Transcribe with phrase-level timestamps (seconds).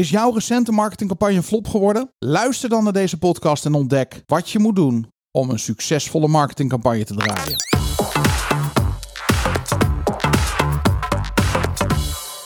[0.00, 2.10] Is jouw recente marketingcampagne flop geworden?
[2.18, 7.04] Luister dan naar deze podcast en ontdek wat je moet doen om een succesvolle marketingcampagne
[7.04, 7.56] te draaien.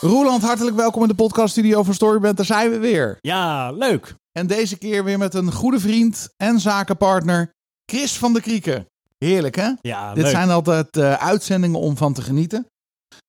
[0.01, 2.37] Roeland, hartelijk welkom in de podcaststudio van Storyband.
[2.37, 3.17] Daar zijn we weer.
[3.21, 4.15] Ja, leuk.
[4.31, 7.49] En deze keer weer met een goede vriend en zakenpartner,
[7.91, 8.85] Chris van der Krieken.
[9.17, 9.71] Heerlijk, hè?
[9.81, 10.31] Ja, Dit leuk.
[10.31, 12.65] zijn altijd eh, uitzendingen om van te genieten.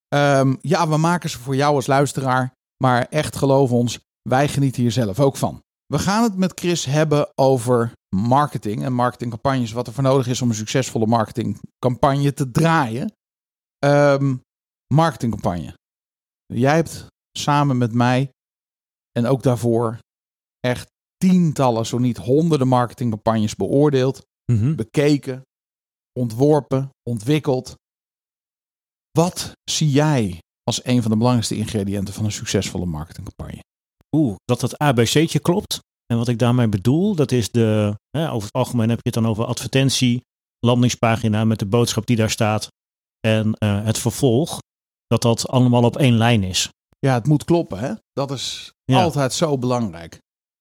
[0.08, 2.54] Ehm, ja, we maken ze voor jou als luisteraar.
[2.82, 3.98] Maar echt geloof ons,
[4.28, 5.62] wij genieten hier zelf ook van.
[5.86, 9.72] We gaan het met Chris hebben over marketing en marketingcampagnes.
[9.72, 13.12] Wat er voor nodig is om een succesvolle marketingcampagne te draaien.
[13.78, 14.36] Ehm,
[14.94, 15.74] marketingcampagne.
[16.46, 17.06] Jij hebt
[17.38, 18.30] samen met mij
[19.12, 19.98] en ook daarvoor
[20.60, 20.86] echt
[21.16, 24.74] tientallen, zo niet honderden marketingcampagnes beoordeeld Mhm.
[24.74, 25.42] bekeken,
[26.18, 27.74] ontworpen, ontwikkeld.
[29.10, 33.60] Wat zie jij als een van de belangrijkste ingrediënten van een succesvolle marketingcampagne?
[34.16, 35.78] Oeh, dat het ABC'tje klopt.
[36.06, 39.14] En wat ik daarmee bedoel, dat is de, hè, over het algemeen heb je het
[39.22, 40.20] dan over advertentie,
[40.66, 42.68] landingspagina met de boodschap die daar staat
[43.20, 44.58] en eh, het vervolg,
[45.06, 46.68] dat dat allemaal op één lijn is.
[46.98, 47.92] Ja, het moet kloppen, hè?
[48.12, 49.02] Dat is Ja.
[49.02, 50.18] altijd zo belangrijk.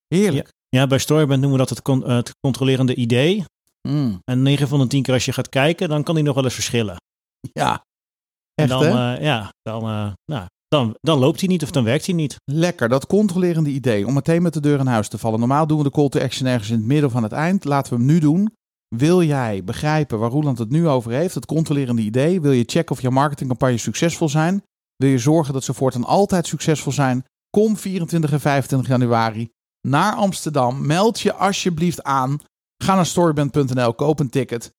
[0.07, 0.53] Heerlijk.
[0.69, 3.43] Ja, bij Storyband noemen we dat het, con- eh, het controlerende idee.
[3.87, 6.35] Mm, En 9 van de 10 keer als je gaat kijken, dan kan die nog
[6.35, 6.95] wel eens verschillen.
[7.53, 7.73] ja.
[8.53, 9.15] En Echt, dan, hè?
[9.15, 9.83] eh, ja, dan,
[10.31, 10.45] nou,
[10.75, 12.35] dan, dan loopt hij niet of dan werkt hij niet.
[12.45, 14.07] Lekker, dat controlerende idee.
[14.07, 15.39] Om meteen met de deur in huis te vallen.
[15.39, 17.65] Normaal doen we de call to action ergens in het midden aan het eind.
[17.65, 18.53] Laten we hem nu doen.
[18.95, 21.35] Wil jij begrijpen waar Roeland het nu over heeft?
[21.35, 22.41] Het controlerende idee.
[22.41, 24.63] Wil je checken of jouw marketingcampagnes succesvol zijn?
[24.95, 27.25] Wil je zorgen dat ze voortaan altijd succesvol zijn?
[27.49, 29.49] Kom 24 en 25 januari
[29.87, 30.85] naar Amsterdam.
[30.85, 32.37] Meld je alsjeblieft aan.
[32.83, 34.71] Ga naar storyband.nl, koop een ticket.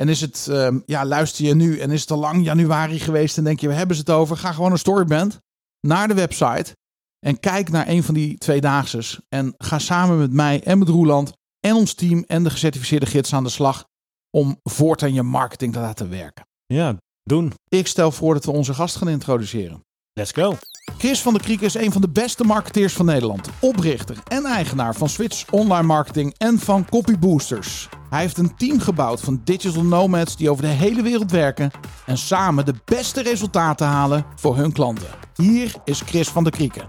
[0.00, 3.38] En is het, ehm, ja, luister je nu en is het al lang januari geweest
[3.38, 4.36] en denk je, we hebben ze het over?
[4.36, 5.38] Ga gewoon naar Storyband,
[5.80, 6.76] naar de website
[7.26, 9.20] en kijk naar een van die tweedaagses.
[9.28, 13.32] En ga samen met mij en met Roeland en ons team en de gecertificeerde gids
[13.32, 13.84] aan de slag
[14.30, 16.46] om voortaan je marketing te laten werken.
[16.66, 17.52] Ja, doen.
[17.68, 19.80] Ik stel voor dat we onze gast gaan introduceren.
[20.12, 20.56] Let's go.
[20.98, 23.48] Chris van der Kriek is een van de beste marketeers van Nederland.
[23.60, 27.88] Oprichter en eigenaar van Switch Online Marketing en van Copy Boosters.
[28.10, 31.70] Hij heeft een team gebouwd van digital nomads die over de hele wereld werken
[32.06, 35.08] en samen de beste resultaten halen voor hun klanten.
[35.34, 36.88] Hier is Chris van der Krieken.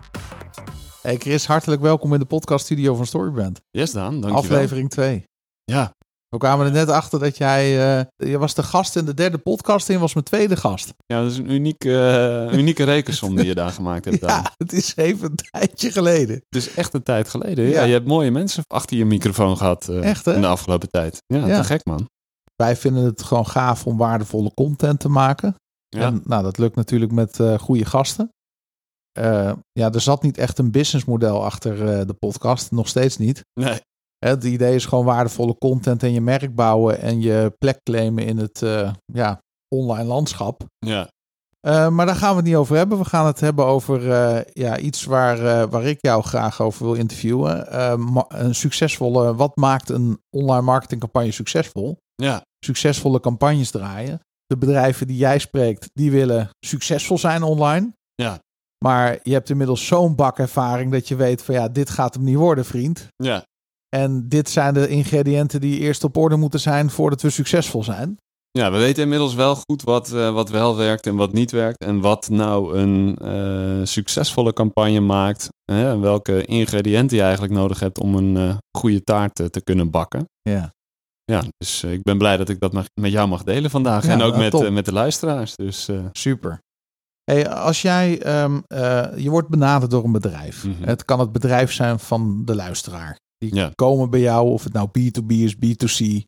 [1.01, 3.61] Hey Chris, hartelijk welkom in de podcaststudio van Storyband.
[3.72, 4.38] Yes, Daan, dankjewel.
[4.38, 5.23] Aflevering 2.
[5.63, 5.94] Ja,
[6.31, 7.97] We kwamen er net achter dat jij...
[7.99, 10.93] eh, je was de gast in de derde podcast en je was mijn tweede gast.
[11.05, 12.07] ja, dat is een unieke,
[12.49, 14.19] eh, unieke rekensom die je daar gemaakt hebt.
[14.29, 16.35] Ja, het is even een tijdje geleden.
[16.35, 17.65] Het is echt een tijd geleden.
[17.65, 17.83] Ja, Ja.
[17.83, 21.21] je hebt mooie mensen achter je microfoon gehad eh, Echt, in de afgelopen tijd.
[21.25, 21.57] Ja, Ja.
[21.61, 22.09] te gek man.
[22.55, 25.55] Wij vinden het gewoon gaaf om waardevolle content te maken.
[25.89, 26.01] Ja.
[26.01, 28.29] En nou, dat lukt natuurlijk met goede gasten.
[29.71, 32.71] Ja, er zat niet echt een businessmodel achter de podcast.
[32.71, 33.41] Nog steeds niet.
[33.53, 33.79] Nee,
[34.25, 38.37] Het idee is gewoon waardevolle content en je merk bouwen en je plek claimen in
[38.37, 39.41] het eh, ja,
[39.75, 40.63] online landschap.
[40.79, 41.09] ja.
[41.59, 42.97] Eh, maar daar gaan we het niet over hebben.
[42.97, 46.93] We gaan het hebben over eh, ja, iets waar, waar ik jou graag over wil
[46.93, 47.79] interviewen.
[48.27, 51.97] Een succesvolle, wat maakt een online marketingcampagne succesvol?
[52.15, 54.19] Ja, succesvolle campagnes draaien.
[54.45, 57.93] De bedrijven die jij spreekt, die willen succesvol zijn online.
[58.15, 58.39] Ja.
[58.85, 62.23] Maar je hebt inmiddels zo'n bak ervaring dat je weet van ja, dit gaat hem
[62.23, 63.07] niet worden, vriend.
[63.15, 63.45] ja.
[63.96, 68.18] En dit zijn de ingrediënten die eerst op orde moeten zijn voordat we succesvol zijn.
[68.52, 71.78] ja, we weten inmiddels wel goed wat, eh, wat wel werkt en wat niet werkt.
[71.84, 75.50] En wat nou een eh, succesvolle campagne maakt.
[75.72, 79.90] Hè, en welke ingrediënten je eigenlijk nodig hebt om een eh, goede taart te kunnen
[79.90, 80.25] bakken.
[80.41, 80.73] Ja.
[81.23, 84.06] Ja, dus ik ben blij dat ik dat mag- met jou mag delen vandaag.
[84.06, 85.56] Ja, en ook nou, met, met de luisteraars.
[85.56, 86.59] Dus Super.
[87.23, 90.63] Hey, als jij, ehm, eh, je wordt benaderd door een bedrijf.
[90.66, 90.84] Mhm.
[90.84, 93.18] Het kan het bedrijf zijn van de luisteraar.
[93.46, 93.72] Die Ja.
[93.75, 96.24] komen bij jou, of het nou B2B is, B2C.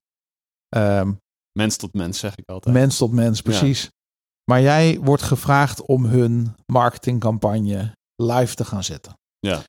[0.69, 1.11] Ehm,
[1.59, 2.75] mens tot mens zeg ik altijd.
[2.75, 3.89] Mens tot mens, precies.
[4.51, 9.13] Maar jij wordt gevraagd om hun marketingcampagne live te gaan zetten.
[9.39, 9.61] Ja.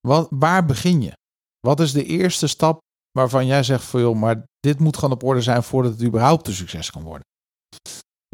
[0.00, 1.12] Wat, waar begin je?
[1.60, 2.78] Wat is de eerste stap
[3.12, 6.46] waarvan jij zegt van joh, maar dit moet gewoon op orde zijn voordat het überhaupt
[6.46, 7.24] een succes kan worden?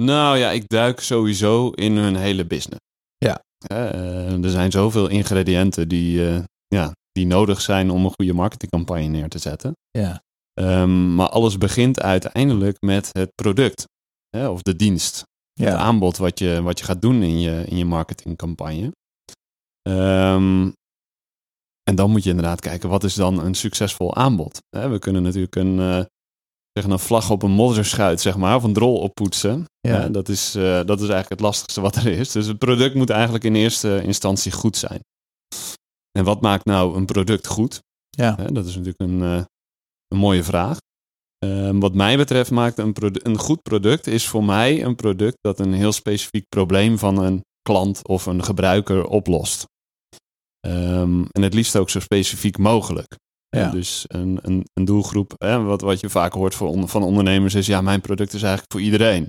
[0.02, 2.80] Nou ja, ik duik sowieso in hun hele business.
[3.18, 3.42] Ja.
[3.66, 9.06] Eh, er zijn zoveel ingrediënten die, eh, ja, die nodig zijn om een goede marketingcampagne
[9.06, 9.72] neer te zetten.
[9.90, 10.22] Ja,
[10.54, 13.84] Ehm, maar alles begint uiteindelijk met het product
[14.36, 15.24] hè, of de dienst.
[15.52, 18.92] Het ja, aanbod wat je, wat je gaat doen in je, in je marketingcampagne.
[19.82, 20.70] Ehm,
[21.82, 24.62] en dan moet je inderdaad kijken, wat is dan een succesvol aanbod?
[24.76, 26.04] Hè, we kunnen natuurlijk een, eh,
[26.72, 29.64] zeggen een vlag op een modderschuit, zeg maar, of een drol oppoetsen.
[29.80, 30.00] Ja.
[30.00, 32.32] Hè, dat, is, eh, dat is eigenlijk het lastigste wat er is.
[32.32, 35.00] Dus het product moet eigenlijk in eerste instantie goed zijn.
[36.18, 37.80] En wat maakt nou een product goed?
[38.10, 38.34] Ja.
[38.34, 39.42] Dat is natuurlijk een, eh,
[40.08, 40.76] een mooie vraag.
[41.38, 45.60] Ehm, wat mij betreft maakt een, een goed product is voor mij een product dat
[45.60, 49.64] een heel specifiek probleem van een klant of een gebruiker oplost.
[50.60, 53.16] Ehm, en het liefst ook zo specifiek mogelijk.
[53.48, 53.70] Ja.
[53.70, 57.54] Dus een, een, een doelgroep, hè, wat, wat je vaak hoort voor on- van ondernemers
[57.54, 59.22] is, ja, mijn product is eigenlijk voor iedereen.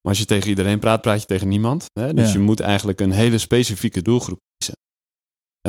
[0.00, 1.84] Maar als je tegen iedereen praat, praat je tegen niemand.
[2.00, 2.14] Hè?
[2.14, 2.32] Dus Ja.
[2.32, 4.38] je moet eigenlijk een hele specifieke doelgroep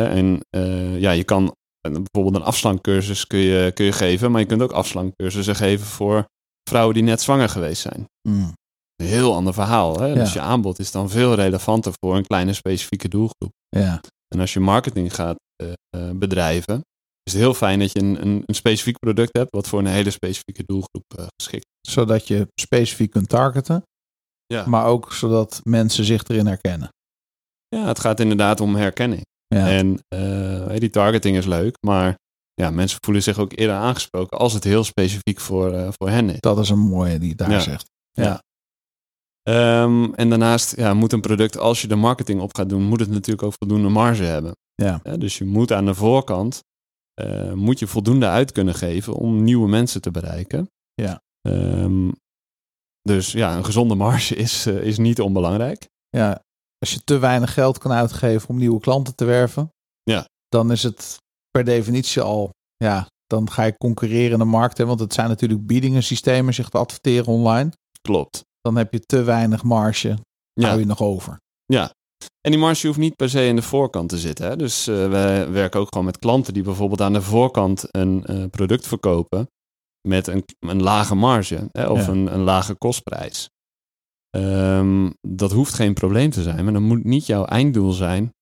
[0.08, 4.48] En eh, ja, je kan bijvoorbeeld een afslankcursus kun je, kun je geven, maar je
[4.48, 6.26] kunt ook afslankcursussen geven voor
[6.70, 8.06] vrouwen die net zwanger geweest zijn.
[8.30, 8.54] Mm.
[8.96, 10.00] Een heel ander verhaal.
[10.00, 10.06] Hè?
[10.06, 10.14] Ja.
[10.14, 13.52] Dus je aanbod is dan veel relevanter voor een kleine specifieke doelgroep.
[13.70, 14.02] Ja.
[14.28, 16.82] En als je marketing gaat eh, eh, bedrijven,
[17.24, 19.86] is het heel fijn dat je een, een, een specifiek product hebt wat voor een
[19.86, 21.94] hele specifieke doelgroep geschikt is.
[21.94, 23.84] Zodat je specifiek kunt targeten.
[24.46, 24.68] Ja.
[24.68, 26.90] Maar ook zodat mensen zich erin herkennen.
[27.68, 29.22] Ja, het gaat inderdaad om herkenning.
[29.56, 29.70] Ja.
[29.70, 32.18] En eh, die targeting is leuk, maar
[32.54, 36.30] ja, mensen voelen zich ook eerder aangesproken als het heel specifiek voor, eh, voor hen
[36.30, 36.40] is.
[36.40, 37.60] Dat is een mooie die daar Ja.
[37.60, 37.90] zegt.
[38.12, 38.42] Ja.
[39.44, 43.00] Ehm, en daarnaast ja, moet een product, als je de marketing op gaat doen, moet
[43.00, 44.56] het natuurlijk ook voldoende marge hebben.
[44.76, 45.00] Ja.
[45.04, 46.64] Ja, dus je moet aan de voorkant
[47.14, 50.70] eh, moet je voldoende uit kunnen geven om nieuwe mensen te bereiken.
[50.94, 51.22] Ja.
[51.42, 52.10] Ehm,
[53.02, 55.88] dus ja, een gezonde marge is, is niet onbelangrijk.
[56.10, 56.44] ja.
[56.80, 59.70] Als je te weinig geld kan uitgeven om nieuwe klanten te werven.
[60.04, 60.28] Ja.
[60.48, 61.18] Dan is het
[61.52, 62.50] per definitie al.
[62.78, 64.78] Ja, dan ga je concurreren in de markt.
[64.78, 67.72] Hè, want het zijn natuurlijk biedingensystemen zich te adverteren online.
[68.02, 68.42] Klopt.
[68.62, 70.18] Dan heb je te weinig marge.
[70.54, 70.68] Ja.
[70.68, 71.38] Hou je nog over.
[71.66, 71.92] Ja.
[72.42, 74.46] En die marge hoeft niet per se in de voorkant te zitten.
[74.48, 74.56] Hè?
[74.56, 78.46] Dus eh, wij werken ook gewoon met klanten die bijvoorbeeld aan de voorkant een eh,
[78.50, 79.48] product verkopen
[80.08, 81.88] met een, een lage marge hè?
[81.88, 82.12] of Ja.
[82.12, 83.50] een, een lage kostprijs.
[84.30, 88.34] Ehm, dat hoeft geen probleem te zijn, maar dan moet niet jouw einddoel zijn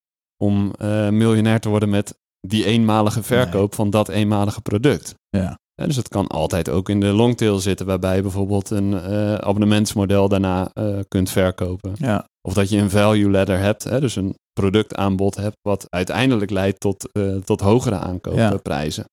[0.44, 2.18] om eh, miljonair te worden met
[2.48, 5.14] die eenmalige verkoop van dat eenmalige product.
[5.30, 5.60] Ja.
[5.74, 9.34] Hè, dus het kan altijd ook in de longtail zitten, waarbij je bijvoorbeeld een eh,
[9.36, 11.94] abonnementsmodel daarna eh, kunt verkopen.
[11.96, 12.26] Ja.
[12.42, 16.80] Of dat je een value ladder hebt, hè, dus een productaanbod hebt, wat uiteindelijk leidt
[16.80, 17.10] tot,
[17.46, 19.06] tot hogere aankoopprijzen.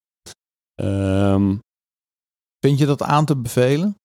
[0.75, 1.55] Ehm,
[2.65, 3.97] Vind je dat aan te bevelen?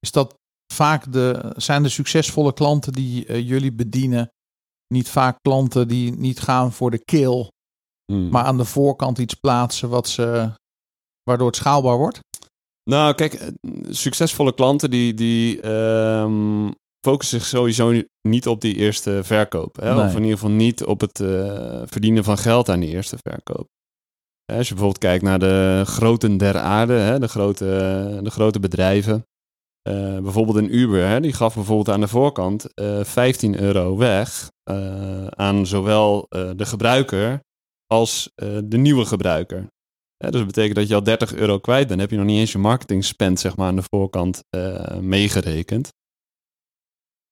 [0.00, 0.34] Is dat
[0.80, 4.30] vaak de, zijn de succesvolle klanten die eh, jullie bedienen
[4.94, 7.50] niet vaak klanten die niet gaan voor de kill,
[8.12, 8.28] hmm.
[8.28, 10.52] maar aan de voorkant iets plaatsen wat ze,
[11.22, 12.18] waardoor het schaalbaar wordt?
[12.90, 13.48] Nou, kijk, eh,
[13.90, 16.70] succesvolle klanten die, die ehm,
[17.06, 19.76] focussen zich sowieso niet op die eerste verkoop.
[19.76, 19.94] Hè?
[19.94, 20.04] Nee.
[20.04, 23.66] Of in ieder geval niet op het eh, verdienen van geld aan die eerste verkoop.
[24.52, 27.64] Als je bijvoorbeeld kijkt naar de groten der aarde, hè, de, grote,
[28.22, 29.24] de grote bedrijven.
[29.82, 34.50] Eh, bijvoorbeeld een Uber, hè, die gaf bijvoorbeeld aan de voorkant eh 15 euro weg
[34.62, 37.40] eh, aan zowel eh, de gebruiker
[37.86, 39.66] als eh, de nieuwe gebruiker.
[40.16, 42.00] Dus dat betekent dat je al 30 euro kwijt bent.
[42.00, 45.88] Heb je nog niet eens je marketing spend zeg maar, aan de voorkant eh, meegerekend.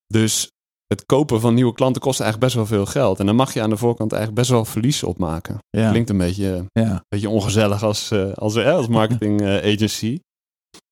[0.07, 0.51] Dus
[0.87, 3.21] het kopen van nieuwe klanten kost eigenlijk best wel veel geld.
[3.21, 5.59] En dan mag je aan de voorkant eigenlijk best wel verlies opmaken.
[5.71, 5.91] Ja.
[5.91, 6.91] Klinkt een beetje, Ja.
[6.93, 10.19] een beetje ongezellig als, eh, als, eh, als marketing eh, agency.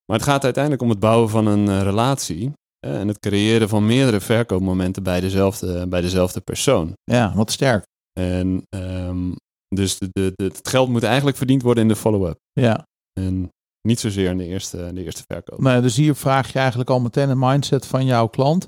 [0.07, 2.53] Maar het gaat uiteindelijk om het bouwen van een eh, relatie.
[2.87, 6.93] en het creëren van meerdere verkoopmomenten bij dezelfde, bij dezelfde persoon.
[7.05, 7.85] ja, wat sterk.
[8.21, 9.33] En ehm,
[9.69, 12.39] dus de, de, de- het geld moet eigenlijk verdiend worden in de follow-up.
[12.53, 12.85] Ja.
[13.21, 13.49] En
[13.89, 15.61] niet zozeer in de eerste, de eerste verkoop.
[15.61, 18.67] Nou, dus hier vraag je eigenlijk al meteen een mindset van jouw klant.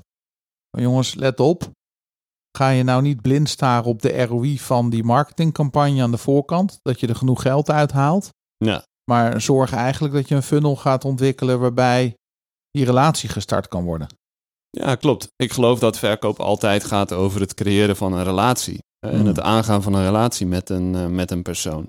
[0.71, 1.69] Van, jongens, let op.
[2.57, 6.77] Ga je nou niet blind staren op de ROI van die marketingcampagne aan de voorkant,
[6.81, 8.29] dat je er genoeg geld uithaalt.
[8.57, 8.83] Ja.
[9.09, 12.15] Maar zorg eigenlijk dat je een funnel gaat ontwikkelen waarbij
[12.71, 14.07] die relatie gestart kan worden.
[14.69, 15.27] Ja, klopt.
[15.35, 18.77] Ik geloof dat verkoop altijd gaat over het creëren van een relatie.
[19.07, 19.25] En Mm.
[19.25, 21.87] het aangaan van een relatie met een, eh, met een persoon.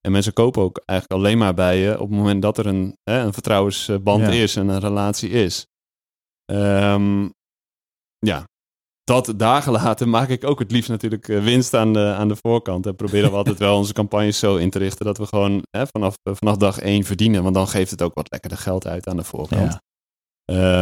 [0.00, 2.96] En mensen kopen ook eigenlijk alleen maar bij je op het moment dat er een,
[3.10, 4.30] hè, een vertrouwensband Ja.
[4.30, 5.66] is en een relatie is.
[6.44, 7.28] Ehm,
[8.18, 8.44] ja,
[9.12, 12.36] dat daar gelaten maak ik ook het liefst natuurlijk eh, winst aan de, aan de
[12.36, 12.86] voorkant.
[12.86, 15.86] En proberen we altijd wel onze campagnes zo in te richten dat we gewoon hè,
[15.86, 17.42] vanaf, eh, vanaf dag één verdienen.
[17.42, 19.72] Want dan geeft het ook wat lekkerder geld uit aan de voorkant.
[19.72, 19.80] Ja.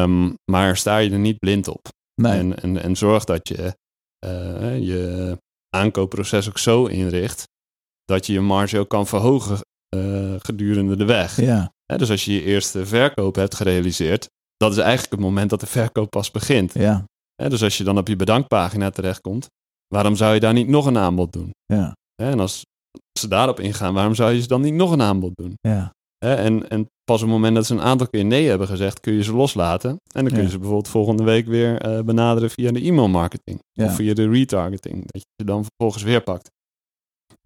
[0.02, 1.88] Ehm, maar sta je er niet blind op.
[2.14, 2.38] Nee.
[2.38, 3.76] En, en, en zorg dat je
[4.18, 5.36] eh, je
[5.68, 7.48] aankoopproces ook zo inricht
[8.04, 9.58] dat je je marge ook kan verhogen
[10.42, 11.40] gedurende de weg.
[11.40, 11.72] ja.
[11.90, 15.60] Hè, dus als je je eerste verkoop hebt gerealiseerd, dat is eigenlijk het moment dat
[15.60, 16.74] de verkoop pas begint.
[16.74, 17.04] Ja.
[17.40, 19.46] Hè, dus als je dan op je bedankpagina terechtkomt,
[19.94, 21.50] waarom zou je daar niet nog een aanbod doen?
[21.64, 21.92] Ja.
[22.14, 22.62] Hè, en als
[23.18, 25.54] ze daarop ingaan, waarom zou je ze dan niet nog een aanbod doen?
[25.60, 25.92] Ja.
[26.18, 29.00] Hè, en, en pas op het moment dat ze een aantal keer nee hebben gezegd,
[29.00, 29.90] kun je ze loslaten.
[29.90, 30.48] En dan kun je Ja.
[30.48, 33.58] ze bijvoorbeeld volgende week weer eh, benaderen via de e-mailmarketing.
[33.72, 33.84] Ja.
[33.84, 34.96] Of via de retargeting.
[35.06, 36.50] Dat je ze dan vervolgens weer pakt.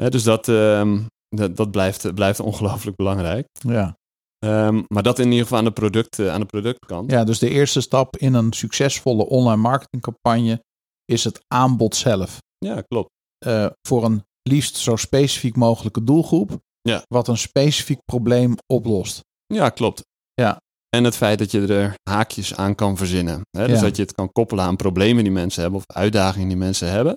[0.03, 3.47] Hè, dus dat, ehm, dat, dat blijft, blijft ongelooflijk belangrijk.
[3.53, 3.97] Ja.
[4.45, 7.11] Ehm, maar dat in ieder geval aan de, product, aan de productkant.
[7.11, 10.63] ja, dus de eerste stap in een succesvolle online marketingcampagne
[11.05, 12.39] is het aanbod zelf.
[12.59, 13.11] Ja, klopt.
[13.39, 16.59] Eh, voor een liefst zo specifiek mogelijke doelgroep.
[16.81, 17.03] Ja.
[17.09, 19.21] Wat een specifiek probleem oplost.
[19.47, 20.03] Ja, klopt.
[20.35, 20.57] Ja.
[20.97, 23.41] En het feit dat je er haakjes aan kan verzinnen.
[23.51, 23.67] Hè?
[23.67, 23.83] Dus Ja.
[23.85, 27.17] dat je het kan koppelen aan problemen die mensen hebben of uitdagingen die mensen hebben.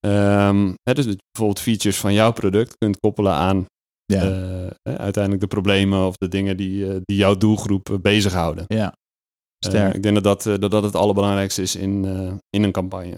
[0.00, 3.66] Ehm, hè, dus dat je bijvoorbeeld features van jouw product kunt koppelen aan
[4.12, 4.70] Ja.
[4.82, 8.64] eh, uiteindelijk de problemen of de dingen die, eh, die jouw doelgroep eh, bezighouden.
[8.66, 8.98] ja.
[9.64, 9.94] Sterk.
[9.94, 12.04] ik denk dat dat, dat dat het allerbelangrijkste is in,
[12.50, 13.16] in een campagne.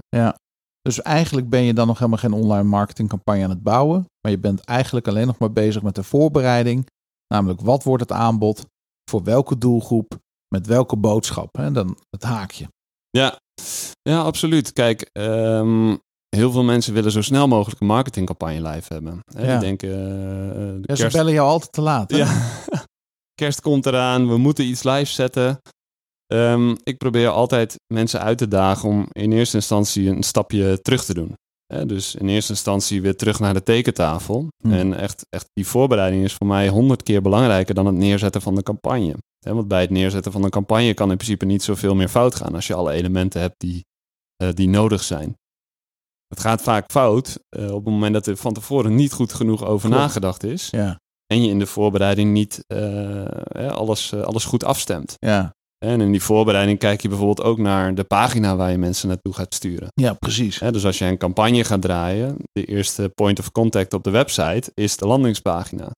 [0.83, 4.07] Dus eigenlijk ben je dan nog helemaal geen online marketingcampagne aan het bouwen.
[4.21, 6.87] Maar je bent eigenlijk alleen nog maar bezig met de voorbereiding.
[7.35, 8.67] Namelijk wat wordt het aanbod?
[9.11, 10.19] Voor welke doelgroep?
[10.49, 11.57] Met welke boodschap?
[11.57, 11.73] Hè?
[11.73, 12.69] Dan het haakje.
[13.11, 13.39] Ja,
[14.03, 14.73] ja absoluut.
[14.73, 15.97] Kijk, ehm,
[16.37, 19.21] heel veel mensen willen zo snel mogelijk een marketingcampagne live hebben.
[19.35, 19.51] Hè, Ja.
[19.51, 22.11] Die denken, eh, eh, de Ja, ze bellen jou altijd te laat.
[22.11, 22.17] Hè?
[22.17, 22.51] ja.
[23.43, 25.61] kerst komt eraan, we moeten iets live zetten.
[26.27, 31.05] Ehm, ik probeer altijd mensen uit te dagen om in eerste instantie een stapje terug
[31.05, 31.35] te doen.
[31.67, 34.49] Hè, dus in eerste instantie weer terug naar de tekentafel.
[34.63, 34.73] Hmm.
[34.73, 38.55] En echt, echt die voorbereiding is voor mij honderd keer belangrijker dan het neerzetten van
[38.55, 39.17] de campagne.
[39.39, 42.35] Hè, want bij het neerzetten van een campagne kan in principe niet zoveel meer fout
[42.35, 43.85] gaan als je alle elementen hebt die,
[44.37, 45.37] eh, die nodig zijn.
[46.33, 49.65] Het gaat vaak fout eh, op het moment dat er van tevoren niet goed genoeg
[49.65, 50.03] over Klopt.
[50.05, 50.69] nagedacht is.
[50.71, 55.15] Ja, En je in de voorbereiding niet eh, alles, eh, alles goed afstemt.
[55.19, 59.09] ja, En in die voorbereiding kijk je bijvoorbeeld ook naar de pagina waar je mensen
[59.09, 59.89] naartoe gaat sturen.
[59.95, 60.59] ja, precies.
[60.59, 64.71] Dus als je een campagne gaat draaien, de eerste point of contact op de website
[64.75, 65.91] is de landingspagina.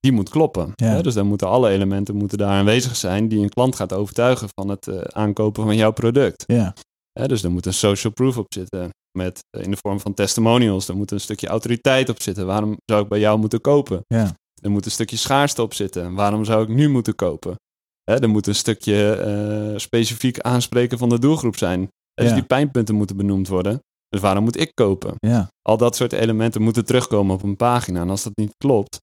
[0.00, 0.72] Die moet kloppen.
[0.74, 1.02] Ja.
[1.02, 4.68] Dus dan moeten alle elementen moeten daar aanwezig zijn die een klant gaat overtuigen van
[4.68, 6.44] het aankopen van jouw product.
[6.46, 6.74] Ja,
[7.12, 8.88] Hè, dus er moet een social proof op zitten
[9.18, 10.88] met, eh, in de vorm van testimonials.
[10.88, 12.46] Er moet een stukje autoriteit op zitten.
[12.46, 14.00] Waarom zou ik bij jou moeten kopen?
[14.06, 16.14] ja, Er moet een stukje schaarste op zitten.
[16.14, 17.54] Waarom zou ik nu moeten kopen?
[18.02, 21.88] Hè, er moet een stukje eh, specifiek aanspreken van de doelgroep zijn.
[22.14, 22.34] Dus Ja.
[22.34, 23.78] die pijnpunten moeten benoemd worden.
[24.08, 25.14] Dus waarom moet ik kopen?
[25.18, 28.00] ja, Al dat soort elementen moeten terugkomen op een pagina.
[28.00, 28.98] En als dat niet klopt,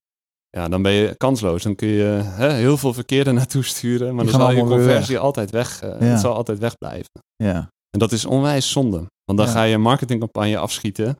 [0.49, 1.63] ja, dan ben je kansloos.
[1.63, 4.15] Dan kun je hè, heel veel verkeer er naartoe sturen.
[4.15, 5.81] Maar Die dan zal je conversie altijd weg.
[5.81, 6.05] eh, Ja.
[6.05, 7.09] Het zal altijd wegblijven.
[7.35, 8.97] ja, En dat is onwijs zonde.
[9.23, 9.53] Want dan Ja.
[9.53, 11.15] ga je een marketingcampagne afschieten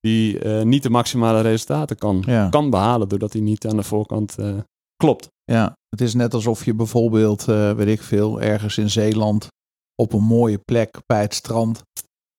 [0.00, 2.48] die eh, niet de maximale resultaten kan, Ja.
[2.48, 4.54] kan behalen, doordat die niet aan de voorkant eh,
[4.96, 5.28] klopt.
[5.44, 5.72] ja.
[5.88, 9.46] Het is net alsof je bijvoorbeeld, eh, weet ik veel, ergens in Zeeland
[9.94, 11.82] op een mooie plek bij het strand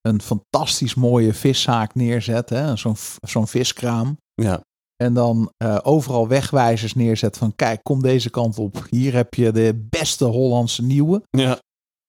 [0.02, 2.50] een fantastisch mooie viszaak neerzet.
[2.50, 4.18] hè, Zo'n zo'n viskraam.
[4.34, 4.62] Ja,
[5.04, 5.52] En dan
[5.84, 8.86] overal wegwijzers neerzet van kijk, kom deze kant op.
[8.90, 11.22] Hier heb je de beste Hollandse nieuwe.
[11.30, 11.60] ja,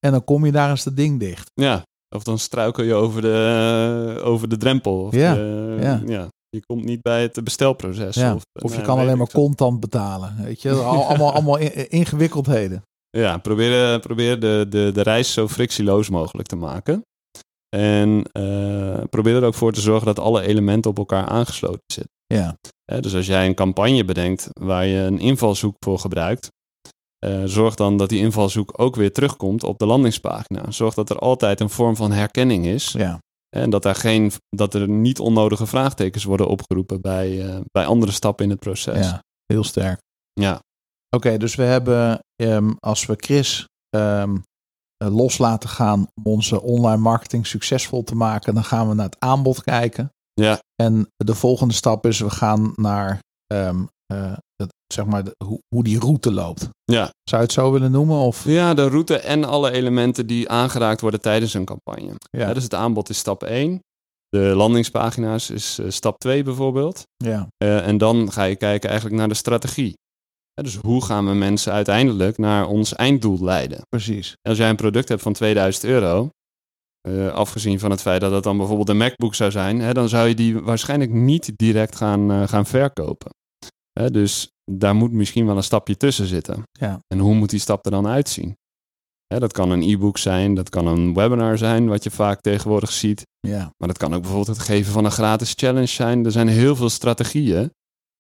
[0.07, 1.51] En dan kom je daar eens dat ding dicht.
[1.55, 1.83] ja.
[2.17, 5.01] Of dan struikel je over de, eh, over de drempel.
[5.01, 6.03] Of Ja, de- ja.
[6.07, 6.29] ja.
[6.49, 8.15] Je komt niet bij het bestelproces.
[8.15, 8.35] Ja.
[8.35, 10.37] Of, Of je nou, kan alleen maar contant betalen.
[10.45, 12.83] Weet je, Al- allemaal, allemaal in- ingewikkeldheden.
[13.11, 17.03] Ja, probeer, eh, probeer de, de, de reis zo frictieloos mogelijk te maken.
[17.77, 22.13] En eh, probeer er ook voor te zorgen dat alle elementen op elkaar aangesloten zitten.
[22.27, 22.57] Ja,
[23.01, 26.49] dus als jij een campagne bedenkt waar je een invalshoek voor gebruikt,
[27.27, 30.71] eh, zorg dan dat die invalshoek ook weer terugkomt op de landingspagina.
[30.71, 32.93] Zorg dat er altijd een vorm van herkenning is.
[32.93, 33.19] ja,
[33.57, 38.13] En dat er, geen, dat er niet onnodige vraagtekens worden opgeroepen bij, eh, bij andere
[38.13, 39.07] stappen in het proces.
[39.07, 39.23] ja.
[39.47, 40.01] Heel sterk.
[40.33, 40.61] Ja.
[41.17, 44.37] Oké, dus we hebben, ehm, als we Chris ehm,
[44.97, 49.05] eh, los laten gaan om onze online marketing succesvol te maken, dan gaan we naar
[49.05, 50.11] het aanbod kijken.
[50.33, 50.59] Ja.
[50.83, 53.77] En de volgende stap is, we gaan naar, eh,
[54.57, 56.69] het, zeg maar, hoe, hoe die route loopt.
[56.85, 57.03] Ja.
[57.23, 58.17] Zou je het zo willen noemen?
[58.17, 58.45] Of?
[58.45, 62.13] ja, de route en alle elementen die aangeraakt worden tijdens een campagne.
[62.31, 62.53] Ja.
[62.55, 63.81] Dus het aanbod is stap 1.
[64.29, 67.03] De landingspagina's is eh, stap 2 bijvoorbeeld.
[67.17, 69.99] Ja, Eh, en dan ga je kijken eigenlijk naar de strategie.
[70.55, 73.81] Dus hoe gaan we mensen uiteindelijk naar ons einddoel leiden?
[73.89, 74.35] precies.
[74.49, 76.29] Als jij een product hebt van 2000 euro,
[77.09, 80.09] eh, afgezien van het feit dat het dan bijvoorbeeld een MacBook zou zijn, hè, dan
[80.09, 83.31] zou je die waarschijnlijk niet direct gaan, gaan verkopen.
[84.01, 86.63] Hè, dus daar moet misschien wel een stapje tussen zitten.
[86.73, 86.99] Ja.
[87.07, 88.57] En hoe moet die stap er dan uitzien?
[89.27, 92.93] Hè, dat kan een e-book zijn, dat kan een webinar zijn, wat je vaak tegenwoordig
[92.93, 93.23] ziet.
[93.41, 96.25] Ja, Maar dat kan ook bijvoorbeeld het geven van een gratis challenge zijn.
[96.25, 97.71] Er zijn heel veel strategieën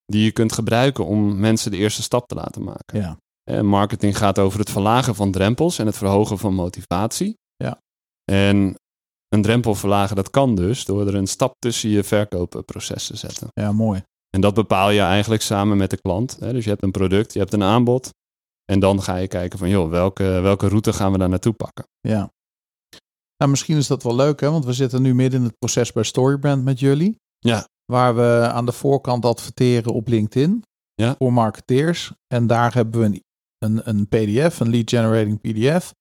[0.05, 3.01] die je kunt gebruiken om mensen de eerste stap te laten maken.
[3.01, 7.35] ja, Eh, marketing gaat over het verlagen van drempels en het verhogen van motivatie.
[7.57, 7.79] Ja.
[8.33, 8.75] En
[9.29, 13.49] een drempel verlagen, dat kan dus door er een stap tussen je verkoopproces te zetten.
[13.53, 14.03] ja, mooi.
[14.31, 16.37] En dat bepaal je eigenlijk samen met de klant.
[16.41, 16.53] Hè?
[16.53, 18.11] Dus je hebt een product, je hebt een aanbod.
[18.65, 21.85] En dan ga je kijken van, joh, welke, welke route gaan we daar naartoe pakken?
[22.01, 22.31] Ja.
[23.37, 24.51] Nou, misschien is dat wel leuk, hè?
[24.51, 27.17] Want we zitten nu midden in het proces bij Storybrand met jullie.
[27.39, 27.69] Ja.
[27.85, 30.63] waar we aan de voorkant adverteren op LinkedIn
[30.95, 31.15] Ja.
[31.19, 32.13] voor marketeers.
[32.27, 33.23] En daar hebben we een,
[33.59, 35.95] een, een PDF, een lead generating PDF.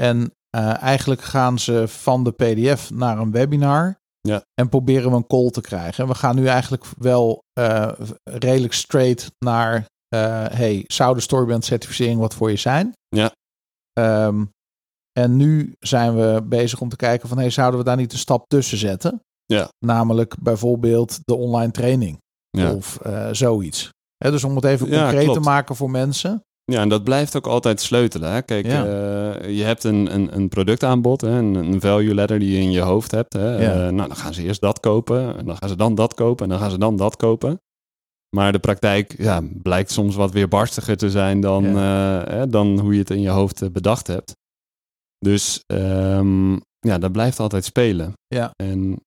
[0.00, 4.00] En eh, eigenlijk gaan ze van de PDF naar een webinar.
[4.20, 4.42] Ja.
[4.54, 6.04] En proberen we een call te krijgen.
[6.04, 7.92] En we gaan nu eigenlijk wel eh,
[8.24, 9.86] redelijk straight naar...
[10.08, 12.92] eh, hey, zou de Storybrand certificering wat voor je zijn?
[13.08, 13.32] Ja.
[13.92, 14.44] Ehm,
[15.12, 17.38] en nu zijn we bezig om te kijken van...
[17.38, 19.20] Hey, zouden we daar niet een stap tussen zetten?
[19.44, 19.68] Ja.
[19.78, 22.18] Namelijk bijvoorbeeld de online training.
[22.50, 22.74] Ja.
[22.74, 23.90] Of eh, zoiets.
[24.16, 26.42] Dus om het even Ja, concreet te maken voor mensen.
[26.70, 28.32] Ja, en dat blijft ook altijd sleutelen.
[28.32, 28.42] Hè?
[28.42, 28.84] Kijk, Ja.
[28.84, 31.28] eh, je hebt een, een, een productaanbod, hè?
[31.28, 33.32] Een, een value ladder die je in je hoofd hebt.
[33.32, 33.56] Hè?
[33.56, 33.72] Ja.
[33.72, 36.44] Eh, nou, dan gaan ze eerst dat kopen, en dan gaan ze dan dat kopen,
[36.44, 37.60] en dan gaan ze dan dat kopen.
[38.36, 42.92] Maar de praktijk ja, blijkt soms wat weerbarstiger te zijn dan, eh, hè, dan hoe
[42.92, 44.32] je het in je hoofd bedacht hebt.
[45.18, 48.12] Dus ehm, ja, dat blijft altijd spelen.
[48.26, 48.50] Ja.
[48.62, 49.00] En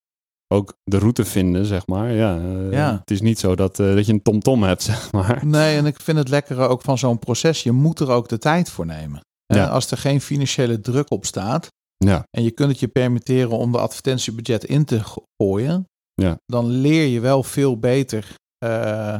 [0.51, 2.11] ook de route vinden, zeg maar.
[2.11, 2.97] Ja, eh, Ja.
[2.99, 5.45] Het is niet zo dat, eh, dat je een tomtom hebt, zeg maar.
[5.45, 7.63] Nee, en ik vind het lekkere ook van zo'n proces.
[7.63, 9.19] Je moet er ook de tijd voor nemen.
[9.45, 9.67] Ja.
[9.67, 11.67] Als er geen financiële druk op staat.
[11.97, 12.23] Ja.
[12.29, 15.85] En je kunt het je permitteren om de advertentiebudget in te go- gooien.
[16.13, 16.35] Ja.
[16.45, 18.33] Dan leer je wel veel beter
[18.65, 19.19] eh,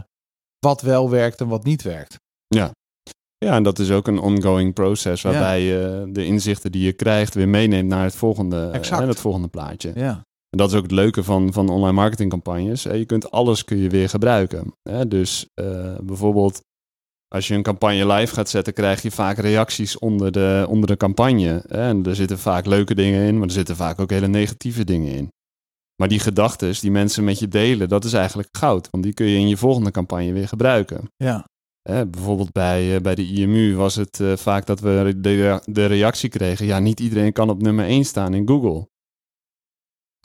[0.59, 2.15] wat wel werkt en wat niet werkt.
[3.45, 7.33] Ja, en dat is ook een ongoing proces waarbij je de inzichten die je krijgt
[7.33, 9.01] weer meeneemt naar het volgende, Exact.
[9.01, 9.91] hè, het volgende plaatje.
[9.95, 12.83] Ja, En dat is ook het leuke van, van online marketingcampagnes.
[12.83, 12.93] hè.
[12.93, 14.73] Je kunt alles kun je weer gebruiken.
[15.07, 16.61] Dus eh, bijvoorbeeld
[17.27, 20.97] als je een campagne live gaat zetten, krijg je vaak reacties onder de, onder de
[20.97, 21.63] campagne.
[21.67, 25.13] En er zitten vaak leuke dingen in, maar er zitten vaak ook hele negatieve dingen
[25.13, 25.29] in.
[25.95, 28.87] Maar die gedachten die mensen met je delen, dat is eigenlijk goud.
[28.89, 31.11] Want die kun je in je volgende campagne weer gebruiken.
[31.81, 35.85] ja, bijvoorbeeld bij, eh, bij de IMU was het eh, vaak dat we de, de
[35.85, 38.87] reactie kregen: ja, niet iedereen kan op nummer 1 staan in Google.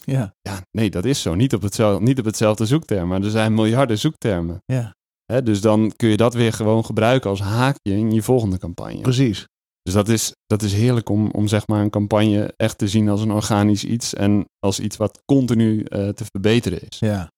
[0.07, 1.35] Ja, Ja, nee, dat is zo.
[1.35, 4.63] Niet op, hetzelfde, niet op hetzelfde zoekterm, maar er zijn miljarden zoektermen.
[4.65, 4.95] ja,
[5.33, 9.01] Hè, dus dan kun je dat weer gewoon gebruiken als haakje in je volgende campagne.
[9.01, 9.47] precies.
[9.83, 13.09] Dus dat is, dat is heerlijk om, om zeg maar een campagne echt te zien
[13.09, 16.99] als een organisch iets en als iets wat continu eh, te verbeteren is.
[16.99, 17.31] Ja.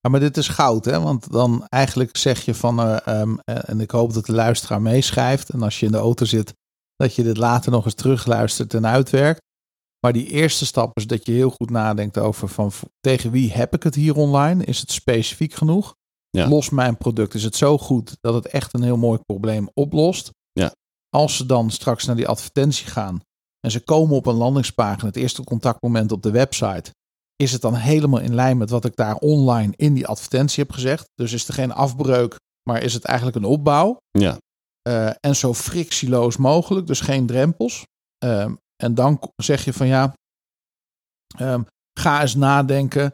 [0.00, 1.00] ja, maar dit is goud, hè?
[1.00, 4.82] Want dan eigenlijk zeg je van, eh, ehm, eh, en ik hoop dat de luisteraar
[4.82, 5.48] meeschrijft.
[5.48, 6.54] En als je in de auto zit,
[6.96, 9.40] dat je dit later nog eens terugluistert en uitwerkt.
[10.04, 13.74] Maar die eerste stap is dat je heel goed nadenkt over van tegen wie heb
[13.74, 14.64] ik het hier online?
[14.64, 15.94] Is het specifiek genoeg?
[16.30, 16.48] Ja.
[16.48, 17.34] Lost mijn product?
[17.34, 20.30] Is het zo goed dat het echt een heel mooi probleem oplost?
[20.52, 20.72] Ja.
[21.08, 23.20] Als ze dan straks naar die advertentie gaan
[23.60, 26.90] en ze komen op een landingspagina, het eerste contactmoment op de website,
[27.36, 30.72] is het dan helemaal in lijn met wat ik daar online in die advertentie heb
[30.72, 31.08] gezegd?
[31.14, 32.36] Dus is er geen afbreuk,
[32.68, 33.96] maar is het eigenlijk een opbouw?
[34.10, 34.38] Ja,
[34.82, 37.84] Eh, en zo frictieloos mogelijk, dus geen drempels.
[38.18, 40.14] Ehm, en dan zeg je van ja,
[41.38, 41.62] ehm,
[42.00, 43.12] ga eens nadenken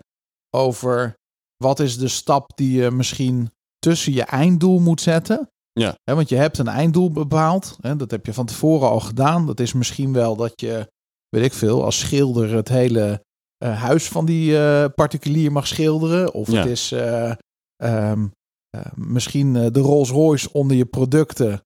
[0.57, 1.15] over
[1.57, 5.49] wat is de stap die je misschien tussen je einddoel moet zetten.
[5.73, 5.97] Ja.
[6.05, 7.77] Want je hebt een einddoel bepaald.
[7.81, 9.47] Hè, dat heb je van tevoren al gedaan.
[9.47, 10.91] Dat is misschien wel dat je,
[11.29, 13.25] weet ik veel, als schilder het hele
[13.59, 16.33] eh, huis van die eh, particulier mag schilderen.
[16.35, 16.59] Of Ja.
[16.61, 17.33] het is eh,
[17.77, 18.27] ehm,
[18.71, 21.61] eh, misschien de Rolls Royce onder je producten.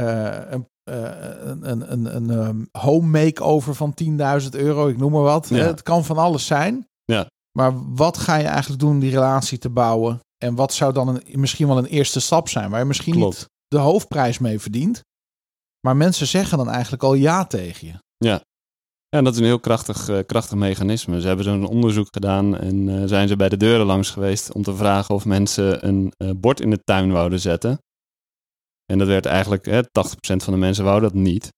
[0.00, 3.94] een, eh, een, een, een, een ehm, home makeover van
[4.42, 5.48] 10.000 euro, ik noem maar wat.
[5.48, 5.56] Ja.
[5.56, 6.88] Het kan van alles zijn.
[7.04, 7.26] Ja.
[7.58, 10.20] Maar wat ga je eigenlijk doen om die relatie te bouwen?
[10.44, 13.36] En wat zou dan een, misschien wel een eerste stap zijn waar je misschien Klopt.
[13.36, 15.02] niet de hoofdprijs mee verdient?
[15.80, 17.94] Maar mensen zeggen dan eigenlijk al ja tegen je.
[18.16, 18.42] Ja,
[19.08, 21.20] en dat is een heel krachtig, eh, krachtig mechanisme.
[21.20, 24.62] Ze hebben zo'n onderzoek gedaan en eh, zijn ze bij de deuren langs geweest om
[24.62, 27.78] te vragen of mensen een bord in de tuin wouden zetten.
[28.92, 31.48] En dat werd eigenlijk, hè, 80% van de mensen wou dat niet.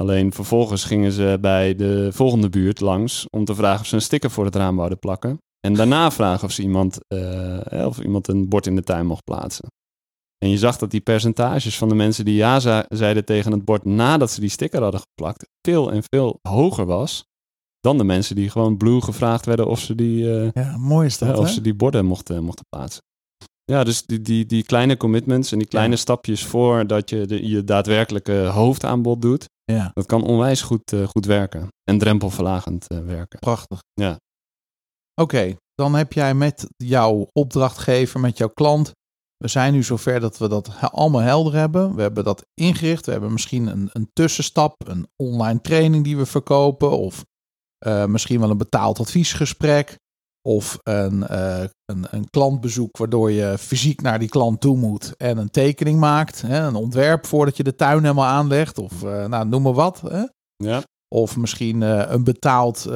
[0.00, 4.02] Alleen vervolgens gingen ze bij de volgende buurt langs om te vragen of ze een
[4.02, 5.38] sticker voor het raam wouden plakken.
[5.60, 9.06] En daarna vragen of, ze iemand, eh, hè, of iemand een bord in de tuin
[9.06, 9.68] mocht plaatsen.
[10.38, 13.84] En je zag dat die percentages van de mensen die ja zeiden tegen het bord
[13.84, 17.24] nadat ze die sticker hadden geplakt, veel en veel hoger was
[17.80, 21.18] dan de mensen die gewoon blue gevraagd werden of ze die, eh, Ja, mooi is
[21.18, 21.38] dat.
[21.38, 23.02] of ze die borden mochten, mochten plaatsen.
[23.72, 26.00] Ja, dus die, die, die kleine commitments en die kleine Ja.
[26.00, 31.26] stapjes voordat je de, je daadwerkelijke hoofdaanbod doet, Ja, dat kan onwijs goed, eh, goed
[31.26, 31.68] werken.
[31.84, 33.38] En drempelverlagend eh, werken.
[33.38, 33.78] prachtig.
[33.92, 34.16] Ja.
[35.20, 38.90] Oké, dan heb jij met jouw opdrachtgever, met jouw klant.
[39.36, 41.94] We zijn nu zover dat we dat allemaal helder hebben.
[41.94, 43.06] We hebben dat ingericht.
[43.06, 46.90] We hebben misschien een, een tussenstap, een online training die we verkopen.
[46.90, 47.24] Of
[47.78, 49.96] eh, misschien wel een betaald adviesgesprek.
[50.46, 55.38] Of een, eh, een, een klantbezoek waardoor je fysiek naar die klant toe moet en
[55.38, 56.42] een tekening maakt.
[56.42, 58.78] Hè, een ontwerp voordat je de tuin helemaal aanlegt.
[58.78, 60.00] Of eh, nou, noem maar wat.
[60.00, 60.24] Hè.
[60.56, 60.82] Ja,
[61.14, 62.88] Of misschien eh, een betaald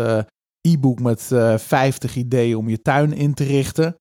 [0.60, 3.94] e-book met eh 50 ideeën om je tuin in te richten.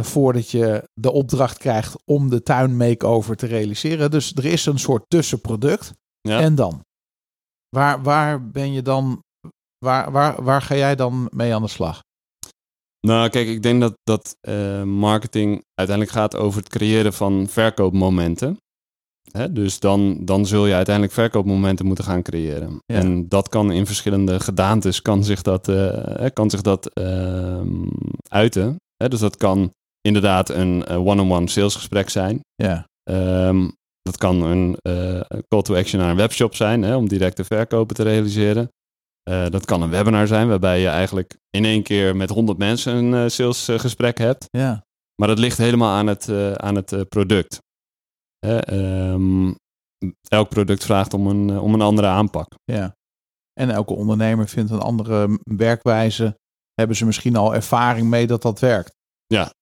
[0.00, 4.10] voordat je de opdracht krijgt om de tuin makeover te realiseren.
[4.10, 5.92] Dus er is een soort tussenproduct.
[6.20, 6.40] Ja.
[6.40, 6.80] En dan?
[7.68, 9.22] Waar, waar ben je dan,
[9.78, 12.00] waar, waar, waar ga jij dan mee aan de slag?
[13.00, 18.56] Nou, kijk, ik denk dat, dat eh, marketing uiteindelijk gaat over het creëren van verkoopmomenten.
[19.30, 19.52] Hè?
[19.52, 22.78] Dus dan, dan zul je uiteindelijk verkoopmomenten moeten gaan creëren.
[22.86, 22.96] Ja.
[22.96, 27.86] En dat kan in verschillende gedaantes, kan zich dat, eh, kan zich dat ehm,
[28.28, 28.76] uiten.
[28.96, 29.08] Hè?
[29.08, 32.40] Dus dat kan inderdaad een eh, one-on-one salesgesprek zijn.
[32.54, 33.68] Ja, Ehm,
[34.02, 34.76] dat kan een
[35.48, 38.68] call to action naar een webshop zijn, hè, om directe verkopen te realiseren.
[39.22, 42.94] Eh, dat kan een webinar zijn, waarbij je eigenlijk in één keer met 100 mensen
[42.94, 44.46] een eh, salesgesprek hebt.
[44.50, 47.58] ja, Maar dat ligt helemaal aan het, eh, aan het eh, product.
[48.38, 49.52] Ehm,
[50.28, 52.54] elk product vraagt om een, eh, om een andere aanpak.
[52.64, 52.98] ja.
[53.52, 56.38] En elke ondernemer vindt een andere werkwijze.
[56.74, 58.94] Hebben ze misschien al ervaring mee dat dat werkt?
[59.26, 59.52] Ja.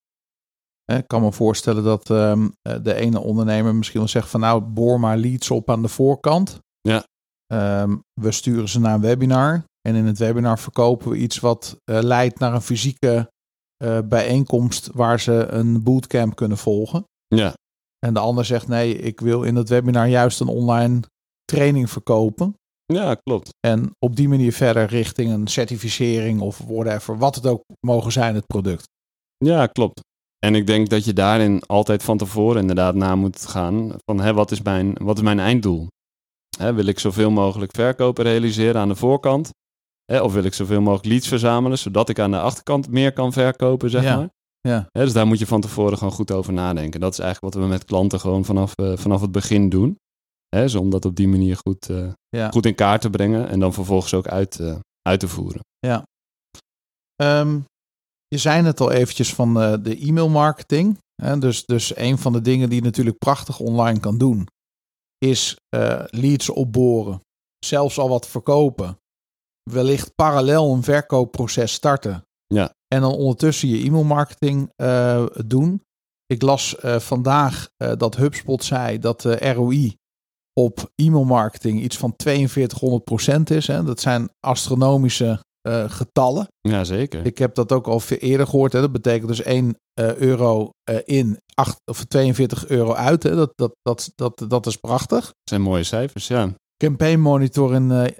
[0.85, 4.61] Ik kan me voorstellen dat ehm, eh, de ene ondernemer misschien wel zegt van nou,
[4.61, 6.59] boor maar leads op aan de voorkant.
[6.81, 7.05] Ja.
[7.55, 9.65] Ehm, we sturen ze naar een webinar.
[9.89, 13.31] En in het webinar verkopen we iets wat eh, leidt naar een fysieke
[13.77, 17.05] eh, bijeenkomst waar ze een bootcamp kunnen volgen.
[17.27, 17.55] Ja,
[18.07, 21.01] En de ander zegt nee, ik wil in het webinar juist een online
[21.45, 22.55] training verkopen.
[22.87, 23.49] ja klopt.
[23.67, 28.35] En op die manier verder richting een certificering of whatever, wat het ook mogen zijn,
[28.35, 28.85] het product.
[29.37, 30.01] Ja, klopt.
[30.47, 34.35] En ik denk dat je daarin altijd van tevoren inderdaad na moet gaan van hè,
[34.35, 35.87] wat, is mijn, wat is mijn einddoel?
[36.59, 39.51] Hè, wil ik zoveel mogelijk verkopen realiseren aan de voorkant?
[40.05, 43.33] Hè, of wil ik zoveel mogelijk leads verzamelen, zodat ik aan de achterkant meer kan
[43.33, 44.29] verkopen, zeg Ja, maar?
[44.61, 44.87] ja.
[44.92, 47.01] Hè, dus daar moet je van tevoren gewoon goed over nadenken.
[47.01, 49.97] Dat is eigenlijk wat we met klanten gewoon vanaf, eh, vanaf het begin doen.
[50.49, 52.51] Hè, dus om dat op die manier goed, eh, Ja.
[52.51, 55.61] goed in kaart te brengen en dan vervolgens ook uit, eh, uit te voeren.
[57.16, 57.59] Ehm,
[58.29, 60.99] je zei het al eventjes van de e-mail marketing.
[61.23, 61.38] Hè?
[61.38, 64.47] Dus, dus een van de dingen die je natuurlijk prachtig online kan doen,
[65.19, 67.23] is eh, leads opboren.
[67.59, 68.99] Zelfs al wat verkopen.
[69.71, 72.25] Wellicht parallel een verkoopproces starten.
[72.47, 72.75] Ja.
[72.95, 75.83] En dan ondertussen je e-mail marketing eh, doen.
[76.27, 79.97] Ik las eh, vandaag dat HubSpot zei dat de ROI
[80.53, 83.67] op e-mail marketing iets van 4200% is.
[83.67, 83.85] Hè?
[83.85, 86.49] Dat zijn astronomische eh, getallen.
[86.61, 87.27] Ja, zeker.
[87.27, 88.73] Ik heb dat ook al veel eerder gehoord.
[88.73, 88.81] Hè.
[88.81, 93.23] Dat betekent dus 1 eh, euro eh, in, 8, of 42 euro uit.
[93.23, 93.35] Hè.
[93.35, 95.25] Dat, dat, dat, dat, dat is prachtig.
[95.25, 96.49] Dat zijn mooie cijfers, ja.
[96.77, 98.15] Campaign Monitor in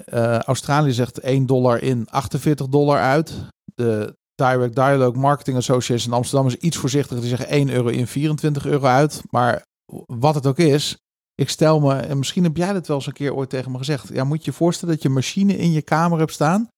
[0.45, 3.35] Australië zegt 1 dollar in, 48 dollar uit.
[3.75, 7.21] De Direct Dialogue Marketing Association in Amsterdam is iets voorzichtiger.
[7.21, 9.23] Die zeggen 1 euro in, 24 euro uit.
[9.31, 9.63] Maar
[10.07, 10.97] wat het ook is,
[11.35, 13.79] ik stel me, en misschien heb jij dat wel eens een keer ooit tegen me
[13.79, 14.09] gezegd.
[14.09, 16.69] Ja, moet je je voorstellen dat je machine in je kamer hebt staan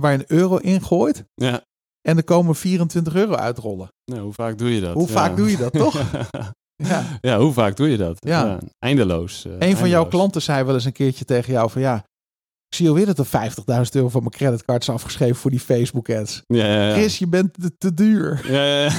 [0.00, 1.24] waar je een euro in gooit.
[1.34, 1.62] Ja,
[2.08, 3.88] En er komen 24 euro uitrollen.
[4.04, 4.94] nou, hoe vaak doe je dat?
[4.94, 5.12] Hoe Ja.
[5.12, 6.00] vaak doe je dat, toch?
[6.84, 7.04] Ja.
[7.20, 8.16] Ja, hoe vaak doe je dat?
[8.18, 8.58] Ja.
[8.78, 9.44] eindeloos.
[9.44, 11.96] eh, Een van jouw klanten zei wel eens een keertje tegen jou van ja,
[12.68, 16.10] ik zie alweer dat er 50.000 euro van mijn creditcard is afgeschreven voor die Facebook
[16.10, 16.42] ads.
[16.46, 16.92] Ja, ja, ja.
[16.92, 18.50] Chris, je bent te, te duur.
[18.52, 18.90] Ja, ja, ja.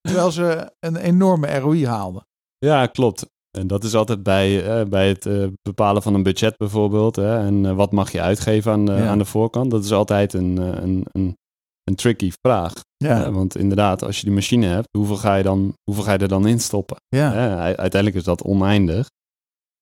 [0.00, 2.26] Terwijl ze een enorme ROI haalden.
[2.58, 3.26] ja, klopt.
[3.58, 7.16] En dat is altijd bij, eh, bij het eh, bepalen van een budget bijvoorbeeld.
[7.16, 9.08] Hè, en eh, wat mag je uitgeven aan de, Ja.
[9.08, 9.70] aan de voorkant?
[9.70, 11.36] Dat is altijd een, een, een,
[11.84, 12.72] een tricky vraag.
[12.96, 16.12] Ja, Hè, want inderdaad, als je die machine hebt, hoeveel ga je, dan, hoeveel ga
[16.12, 16.96] je er dan in stoppen?
[17.08, 19.08] ja, Hè, uiteindelijk is dat oneindig.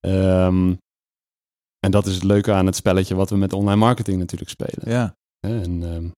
[0.01, 0.75] Ehm,
[1.79, 4.91] en dat is het leuke aan het spelletje wat we met online marketing natuurlijk spelen.
[4.93, 5.15] ja.
[5.47, 6.09] En, ehm,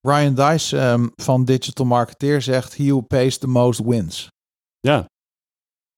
[0.00, 4.28] Ryan Dice ehm, van Digital Marketeer zegt, he who pays the most wins.
[4.80, 5.06] Ja.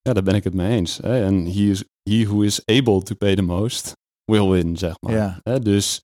[0.02, 0.96] Ja, daar ben ik het mee eens.
[0.96, 1.24] Hè?
[1.24, 3.92] En he, is, he who is able to pay the most
[4.24, 5.14] will win, zeg maar.
[5.14, 5.38] Ja.
[5.42, 5.58] Hè?
[5.60, 6.00] Dus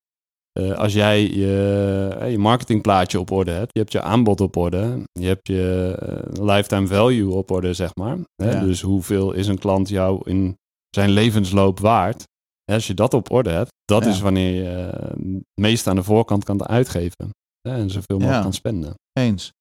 [0.52, 4.56] eh, als jij je, eh, je marketingplaatje op orde hebt, je hebt je aanbod op
[4.56, 8.18] orde, je hebt je eh, lifetime value op orde, zeg maar.
[8.42, 8.50] Hè?
[8.50, 8.60] Ja.
[8.60, 10.56] Dus hoeveel is een klant jou in
[10.90, 12.24] zijn levensloop waard?
[12.64, 14.10] Hè, Als je dat op orde hebt, dat Ja.
[14.10, 17.30] is wanneer je eh, het meest aan de voorkant kan uitgeven.
[17.60, 17.74] Hè?
[17.74, 18.94] En zoveel mogelijk kan spenden.
[19.12, 19.52] Eens.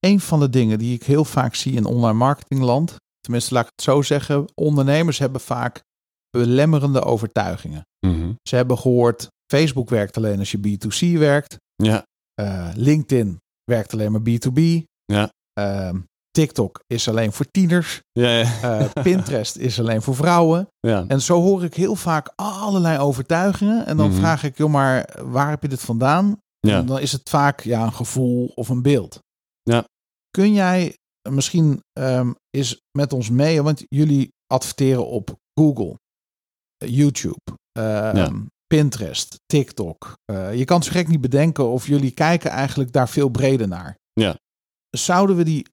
[0.00, 3.70] Een van de dingen die ik heel vaak zie in online marketingland, tenminste laat ik
[3.74, 5.82] het zo zeggen, ondernemers hebben vaak
[6.30, 7.86] belemmerende overtuigingen.
[8.42, 11.56] Ze hebben gehoord, Facebook werkt alleen als je B2C werkt.
[11.74, 12.04] Ja,
[12.34, 14.60] Eh, LinkedIn werkt alleen maar B2B.
[15.04, 15.30] Ja.
[15.52, 15.98] Ehm,
[16.30, 18.00] TikTok is alleen voor tieners.
[18.12, 18.60] ja, ja.
[18.62, 20.68] Eh, Pinterest is alleen voor vrouwen.
[20.80, 21.04] ja.
[21.08, 23.86] En zo hoor ik heel vaak allerlei overtuigingen.
[23.86, 24.18] En dan Mhm.
[24.18, 26.36] vraag ik, joh, maar waar heb je dit vandaan?
[26.60, 26.78] Ja.
[26.78, 29.18] En dan is het vaak ja, een gevoel of een beeld.
[29.62, 29.84] Ja.
[30.30, 30.96] Kun jij
[31.30, 35.98] misschien ehm eens met ons mee, want jullie adverteren op Google,
[36.76, 37.40] eh, YouTube,
[37.72, 38.30] ehm, Ja.
[38.66, 40.12] Pinterest, TikTok.
[40.24, 43.96] Eh, je kan zo gek niet bedenken of jullie kijken eigenlijk daar veel breder naar.
[44.12, 44.36] Ja.
[44.90, 45.66] Zouden we die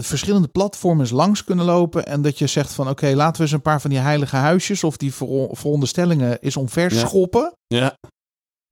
[0.00, 3.62] verschillende platforms langs kunnen lopen en dat je zegt van oké, laten we eens een
[3.62, 7.06] paar van die heilige huisjes of die ver- veronderstellingen eens omver Ja.
[7.06, 7.52] schoppen.
[7.66, 7.96] Ja,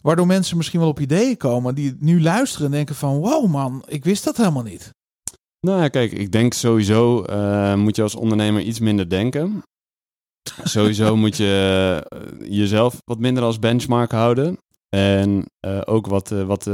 [0.03, 3.83] Waardoor mensen misschien wel op ideeën komen die nu luisteren en denken van wow man,
[3.87, 4.91] ik wist dat helemaal niet.
[5.61, 9.63] Nou ja, kijk, ik denk sowieso eh, moet je als ondernemer iets minder denken.
[10.65, 14.59] sowieso moet je eh, jezelf wat minder als benchmark houden.
[14.89, 16.67] En eh, ook wat, eh, wat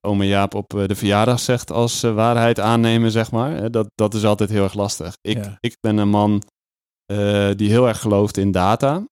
[0.00, 3.70] ome Jaap op de verjaardag zegt als waarheid aannemen, zeg maar.
[3.70, 5.14] Dat, dat is altijd heel erg lastig.
[5.20, 5.56] Ik, Ja.
[5.60, 6.42] ik ben een man
[7.56, 9.06] die heel erg gelooft in data.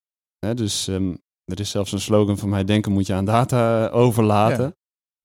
[0.55, 4.75] Dus ehm, er is zelfs een slogan van mij, denken moet je aan data overlaten.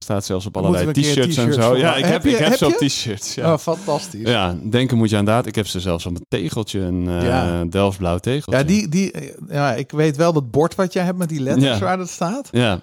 [0.05, 1.77] Staat zelfs op allerlei t-shirts en zo.
[1.77, 3.35] Ja, ik heb, Heb je- ik heb, t-shirts.
[3.35, 3.53] Ja.
[3.53, 4.29] Oh, fantastisch.
[4.29, 5.47] Ja, denken moet je aan data.
[5.47, 7.63] Ik heb ze zelfs op een tegeltje, een Ja.
[7.65, 8.59] Delftsblauw tegeltje.
[8.59, 11.77] Ja, die, die, ja, ik weet wel dat bord wat jij hebt met die letters
[11.77, 11.79] Ja.
[11.79, 12.47] waar dat staat.
[12.51, 12.81] Ja,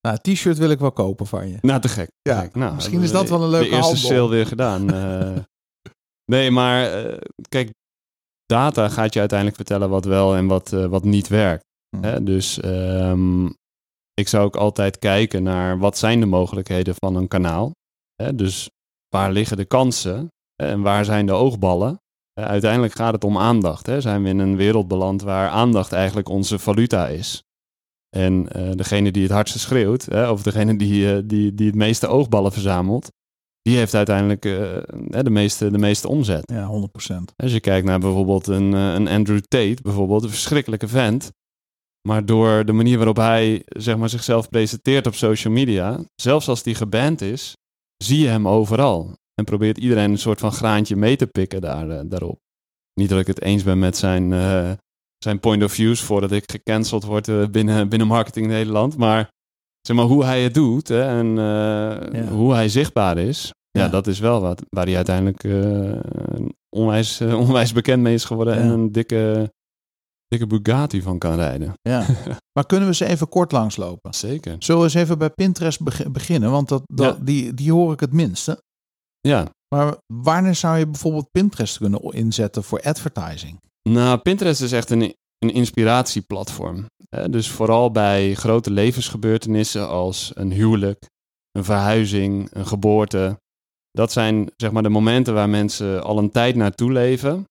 [0.00, 1.56] Nou, t-shirt wil ik wel kopen van je.
[1.60, 2.06] nou te gek.
[2.22, 2.54] te Ja, gek.
[2.54, 4.10] Nou, misschien is dat wel een leuke De eerste handel.
[4.10, 4.92] sale weer gedaan.
[4.94, 5.30] eh.
[6.34, 7.70] nee, maar eh, kijk,
[8.46, 11.64] data gaat je uiteindelijk vertellen wat wel en wat, wat niet werkt.
[11.96, 12.02] Hm.
[12.04, 12.22] Hè?
[12.22, 13.46] Dus ehm,
[14.14, 17.72] ik zou ook altijd kijken naar wat zijn de mogelijkheden van een kanaal.
[18.14, 18.34] Hè?
[18.34, 18.70] Dus
[19.08, 20.28] waar liggen de kansen
[20.62, 21.98] en waar zijn de oogballen?
[22.40, 23.86] Uiteindelijk gaat het om aandacht.
[23.86, 24.00] Hè?
[24.00, 27.42] Zijn we in een wereld beland waar aandacht eigenlijk onze valuta is?
[28.16, 31.74] En eh, degene die het hardste schreeuwt, hè, of degene die, eh, die, die het
[31.74, 33.12] meeste oogballen verzamelt,
[33.62, 36.50] die heeft uiteindelijk eh, de, meeste, de meeste omzet.
[36.50, 37.14] Ja, 100%.
[37.36, 41.30] Als je kijkt naar bijvoorbeeld een, een Andrew Tate, bijvoorbeeld, een verschrikkelijke vent.
[42.08, 46.62] Maar door de manier waarop hij zeg maar, zichzelf presenteert op social media, zelfs als
[46.62, 47.52] die geband is,
[48.04, 49.12] zie je hem overal.
[49.34, 52.38] En probeert iedereen een soort van graantje mee te pikken daar, eh, daarop.
[53.00, 54.70] Niet dat ik het eens ben met zijn, eh,
[55.18, 58.96] zijn point of views voordat ik gecanceld word eh, binnen, binnen Marketing Nederland.
[58.96, 59.28] Maar
[59.80, 62.26] zeg maar hoe hij het doet hè, en Ja.
[62.28, 63.88] hoe hij zichtbaar is, ja, Ja.
[63.88, 65.42] dat is wel wat waar hij uiteindelijk
[66.76, 68.60] onwijs, onwijs bekend mee is geworden Ja.
[68.60, 69.52] en een dikke,
[70.38, 71.72] dikke Bugatti van kan rijden.
[71.90, 72.06] Ja.
[72.52, 74.14] maar kunnen we ze even kort langslopen?
[74.14, 74.56] Zeker.
[74.58, 76.50] Zullen we eens even bij Pinterest beg- beginnen?
[76.50, 77.24] Want dat, dat, Ja.
[77.24, 78.62] die, die hoor ik het minste.
[79.20, 83.60] Ja, Maar wanneer zou je bijvoorbeeld Pinterest kunnen inzetten voor advertising?
[83.88, 86.86] Nou, Pinterest is echt een, een inspiratieplatform.
[87.30, 91.06] Dus vooral bij grote levensgebeurtenissen als een huwelijk,
[91.52, 93.38] een verhuizing, een geboorte.
[93.90, 97.44] Dat zijn zeg maar de momenten waar mensen al een tijd naartoe leven.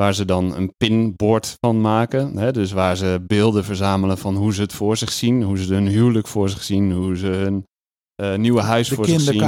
[0.00, 2.36] Waar ze dan een pinbord van maken.
[2.36, 5.42] Hè, dus waar ze beelden verzamelen van hoe ze het voor zich zien.
[5.42, 6.92] Hoe ze hun huwelijk voor zich zien.
[6.92, 7.66] Hoe ze hun
[8.14, 9.40] eh, nieuwe huis De voor zich zien.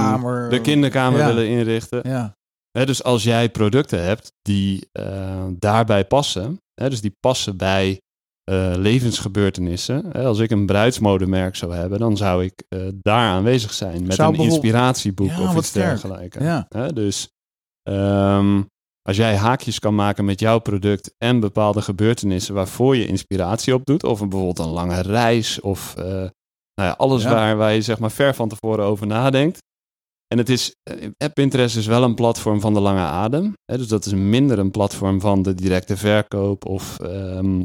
[0.50, 1.26] De kinderkamer Ja.
[1.26, 2.00] willen inrichten.
[2.08, 2.34] Ja,
[2.78, 8.00] Hè, dus als jij producten hebt die eh, daarbij passen, hè, dus die passen bij
[8.44, 10.04] eh, levensgebeurtenissen.
[10.12, 12.62] Hè, als ik een bruidsmodemerk zou hebben, dan zou ik
[13.02, 15.86] daar aanwezig zijn met Zou een bijvoorbeeld- inspiratieboek Ja, of iets sterk.
[15.88, 16.36] dergelijks.
[16.40, 16.66] ja.
[16.94, 17.28] Dus
[17.82, 18.62] ehm,
[19.02, 23.84] als jij haakjes kan maken met jouw product en bepaalde gebeurtenissen waarvoor je inspiratie op
[23.84, 26.04] doet, of een, bijvoorbeeld een lange reis, of eh,
[26.74, 27.30] nou ja, alles Ja.
[27.30, 29.58] Waar, waar je zeg maar ver van tevoren over nadenkt.
[30.26, 33.52] En het is, eh, Pinterest is wel een platform van de lange adem.
[33.64, 37.62] Hè, dus dat is minder een platform van de directe verkoop of ehm,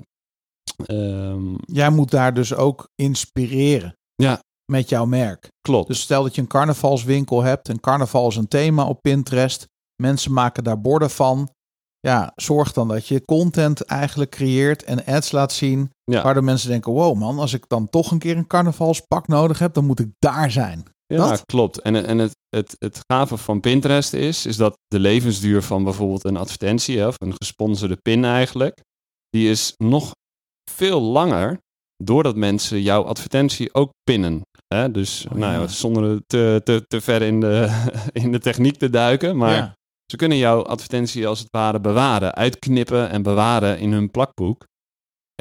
[0.85, 3.95] ehm, Jij moet daar dus ook inspireren.
[4.15, 4.41] Ja.
[4.71, 5.47] Met jouw merk.
[5.61, 5.87] klopt.
[5.87, 7.69] Dus stel dat je een carnavalswinkel hebt.
[7.69, 9.67] En carnaval is een thema op Pinterest.
[10.01, 11.49] Mensen maken daar borden van.
[11.99, 15.89] Ja, zorg dan dat je content eigenlijk creëert en ads laat zien.
[16.03, 16.23] ja.
[16.23, 19.73] Waardoor mensen denken, wow man, als ik dan toch een keer een carnavalspak nodig heb,
[19.73, 20.83] dan moet ik daar zijn.
[21.05, 21.45] Ja, Dat?
[21.45, 21.81] klopt.
[21.81, 26.23] En, en het, het, het gave van Pinterest is, is dat de levensduur van bijvoorbeeld
[26.25, 28.81] een advertentie, of een gesponsorde pin eigenlijk,
[29.29, 30.11] die is nog
[30.71, 31.57] veel langer
[32.03, 34.41] doordat mensen jouw advertentie ook pinnen.
[34.67, 34.91] Hè?
[34.91, 35.59] Dus Oh, nou, ja.
[35.59, 37.83] ja, zonder te, te, te ver in de,
[38.23, 39.75] in de techniek te duiken, maar Ja.
[40.11, 44.65] Ze kunnen jouw advertentie als het ware bewaren, uitknippen en bewaren in hun plakboek.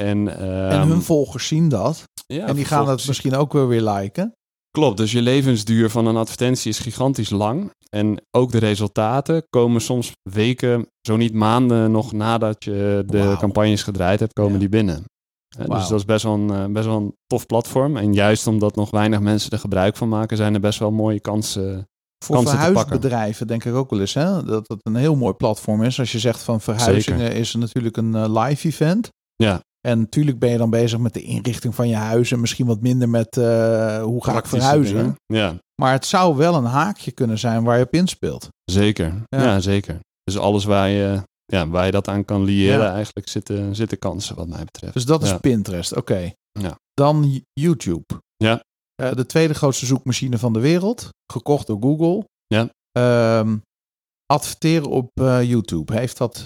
[0.01, 2.03] En, En ehm, hun volgers zien dat.
[2.25, 4.31] ja, en die gaan vervolgens- misschien ook wel weer liken.
[4.71, 7.71] Klopt, dus je levensduur van een advertentie is gigantisch lang.
[7.89, 13.83] En ook de resultaten komen soms weken, zo niet maanden nog nadat je de campagnes
[13.83, 14.59] gedraaid hebt, komen Ja.
[14.59, 15.03] die binnen.
[15.57, 17.97] Dus dat is best wel, een, eh, best wel een tof platform.
[17.97, 21.19] En juist omdat nog weinig mensen er gebruik van maken, zijn er best wel mooie
[21.19, 21.87] kansen.
[22.25, 25.99] Voor verhuisbedrijven denk ik ook wel eens hè, dat het een heel mooi platform is.
[25.99, 29.09] Als je zegt van verhuizingen is er natuurlijk een eh, live event.
[29.35, 29.61] Ja.
[29.87, 32.81] En natuurlijk ben je dan bezig met de inrichting van je huis en misschien wat
[32.81, 34.95] minder met eh, hoe ga ik verhuizen.
[34.97, 35.15] dingen.
[35.25, 38.47] Ja, Maar het zou wel een haakje kunnen zijn waar je op inspeelt.
[38.71, 39.13] zeker.
[39.27, 39.43] Ja.
[39.43, 39.59] Ja.
[39.59, 39.99] zeker.
[40.23, 42.93] Dus alles waar je, ja, waar je dat aan kan liëren, Ja.
[42.93, 44.93] eigenlijk zitten, zitten kansen wat mij betreft.
[44.93, 45.37] Dus dat is Ja.
[45.37, 46.31] Pinterest, oké.
[46.51, 46.75] Ja.
[46.93, 48.05] Dan YouTube.
[48.37, 48.61] Ja.
[49.01, 51.09] Eh, de tweede grootste zoekmachine van de wereld.
[51.31, 52.27] Gekocht door Google.
[52.47, 52.69] Ja.
[52.91, 53.57] Ehm,
[54.25, 56.45] adverteren op eh, YouTube, heeft dat,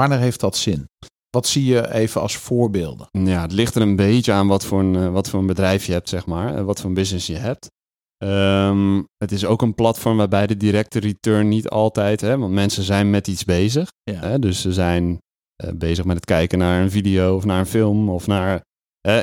[0.00, 0.88] wanneer heeft dat zin?
[1.30, 3.08] Wat zie je even als voorbeelden?
[3.10, 5.86] Ja, het ligt er een beetje aan wat voor een, eh, wat voor een bedrijf
[5.86, 6.64] je hebt, zeg maar.
[6.64, 7.66] Wat voor een business je hebt.
[8.16, 12.82] Ehm, het is ook een platform waarbij de directe return niet altijd, hè, want mensen
[12.82, 13.88] zijn met iets bezig.
[14.02, 14.20] Ja.
[14.20, 15.18] Hè, dus ze zijn
[15.74, 18.62] bezig met het kijken naar een video of naar een film of naar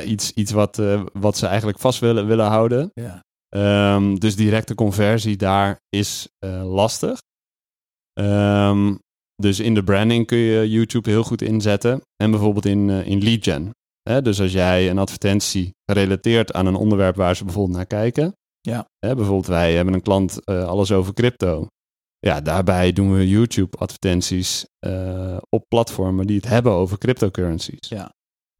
[0.04, 2.90] iets, iets wat, eh, wat ze eigenlijk vast willen, willen houden.
[2.94, 3.24] Ja.
[3.48, 7.18] Ehm, dus directe conversie daar is eh, lastig.
[8.12, 8.94] Ehm,
[9.36, 12.00] dus in de branding kun je YouTube heel goed inzetten.
[12.16, 13.70] En bijvoorbeeld in, eh, in lead gen.
[14.22, 18.32] Dus als jij een advertentie relateert aan een onderwerp waar ze bijvoorbeeld naar kijken.
[18.60, 18.86] Ja.
[18.98, 21.66] Bijvoorbeeld wij hebben een klant alles over crypto.
[22.18, 24.66] Ja, daarbij doen we YouTube advertenties
[25.48, 27.88] op platformen die het hebben over cryptocurrencies.
[27.88, 28.10] Ja.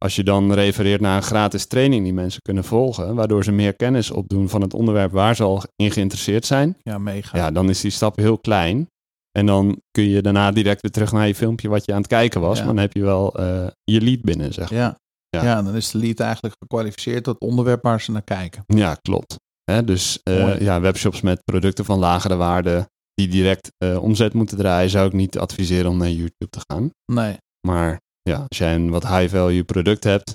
[0.05, 3.73] Als je dan refereert naar een gratis training die mensen kunnen volgen, waardoor ze meer
[3.75, 7.37] kennis opdoen van het onderwerp waar ze al in geïnteresseerd zijn, Ja, mega.
[7.37, 8.89] ja, dan is die stap heel klein.
[9.31, 12.07] En dan kun je daarna direct weer terug naar je filmpje wat je aan het
[12.07, 12.57] kijken was.
[12.57, 12.65] Ja.
[12.65, 14.79] Maar dan heb je wel eh, je lead binnen, zeg maar.
[14.79, 14.99] Ja.
[15.29, 15.43] Ja.
[15.43, 15.61] Ja.
[15.61, 18.63] dan is de lead eigenlijk gekwalificeerd tot het onderwerp waar ze naar kijken.
[18.67, 19.35] Ja, klopt.
[19.63, 24.57] Hè, dus eh, ja, webshops met producten van lagere waarde die direct eh, omzet moeten
[24.57, 26.89] draaien, zou ik niet adviseren om naar YouTube te gaan.
[27.11, 27.37] Nee.
[27.67, 30.33] Maar ja, als jij een wat high-value product hebt,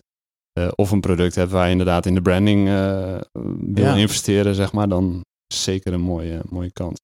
[0.53, 3.21] eh, of een product hebt waar je inderdaad in de branding eh,
[3.59, 3.95] wil Ja.
[3.95, 7.01] investeren, zeg maar, dan is zeker een mooie, mooie kant.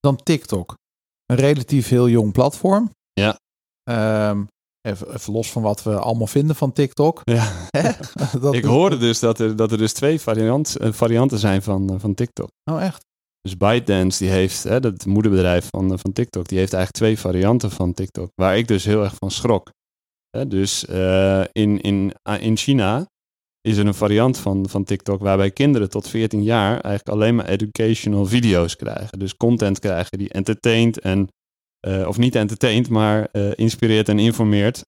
[0.00, 0.74] Dan TikTok.
[1.26, 2.90] Een relatief heel jong platform.
[3.12, 3.38] Ja.
[3.82, 4.44] Ehm,
[4.88, 7.20] even, even los van wat we allemaal vinden van TikTok.
[7.24, 7.52] Ja.
[8.40, 12.00] Dat Ik hoorde dus dat er, dat er dus twee variant, eh, varianten zijn van,
[12.00, 12.48] van TikTok.
[12.70, 13.04] Oh, echt?
[13.40, 17.70] Dus ByteDance, die heeft, hè, dat moederbedrijf van, van TikTok, die heeft eigenlijk twee varianten
[17.70, 18.30] van TikTok.
[18.34, 19.70] Waar ik dus heel erg van schrok.
[20.48, 23.06] Dus eh, in, in, ah, in China
[23.60, 27.48] is er een variant van, van TikTok waarbij kinderen tot 14 jaar eigenlijk alleen maar
[27.48, 29.18] educational video's krijgen.
[29.18, 31.28] Dus content krijgen die entertaint en,
[31.80, 34.84] eh, of niet entertaint, maar eh, inspireert en informeert.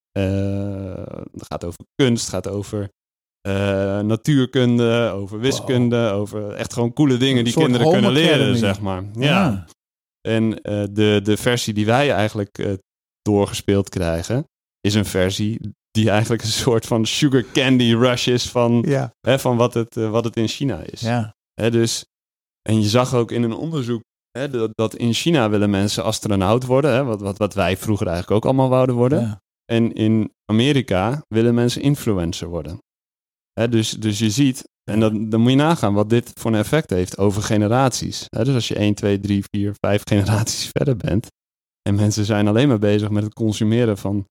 [1.33, 2.89] Het gaat over kunst, gaat over
[4.03, 8.57] natuurkunde, over wiskunde, over echt gewoon coole dingen die kinderen kunnen leren, academy.
[8.57, 9.05] zeg maar.
[9.19, 9.67] Ja.
[10.27, 12.79] En eh, de, de versie die wij eigenlijk
[13.23, 14.47] doorgespeeld krijgen,
[14.87, 19.13] is een versie die eigenlijk een soort van sugar candy rush is van, Ja.
[19.21, 21.01] hè, van wat, het, eh, wat het in China is.
[21.01, 21.35] Ja.
[21.55, 22.05] Hè, dus,
[22.63, 26.65] en je zag ook in een onderzoek hè, dat, dat in China willen mensen astronaut
[26.65, 29.21] worden, hè, wat, wat, wat wij vroeger eigenlijk ook allemaal wouden worden.
[29.21, 29.41] Ja.
[29.65, 32.79] En in Amerika willen mensen influencer worden.
[33.53, 36.59] Hè, dus, dus je ziet, en dan, dan moet je nagaan wat dit voor een
[36.59, 38.25] effect heeft over generaties.
[38.37, 41.27] Hè, dus als je 1, 2, 3, 4, 5 generaties verder bent.
[41.83, 44.27] En mensen zijn alleen maar bezig met het consumeren van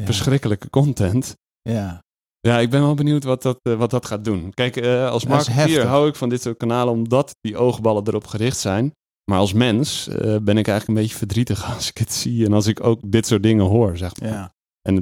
[0.00, 0.06] Ja.
[0.06, 1.36] verschrikkelijke content.
[1.62, 2.02] Ja.
[2.40, 4.50] Ja, ik ben wel benieuwd wat dat, eh, wat dat gaat doen.
[4.54, 8.58] Kijk, eh, als marketeer hou ik van dit soort kanalen omdat die oogballen erop gericht
[8.58, 8.92] zijn.
[9.30, 12.52] Maar als mens eh, ben ik eigenlijk een beetje verdrietig als ik het zie en
[12.52, 14.28] als ik ook dit soort dingen hoor, zeg maar.
[14.28, 14.52] Ja.
[14.88, 14.94] En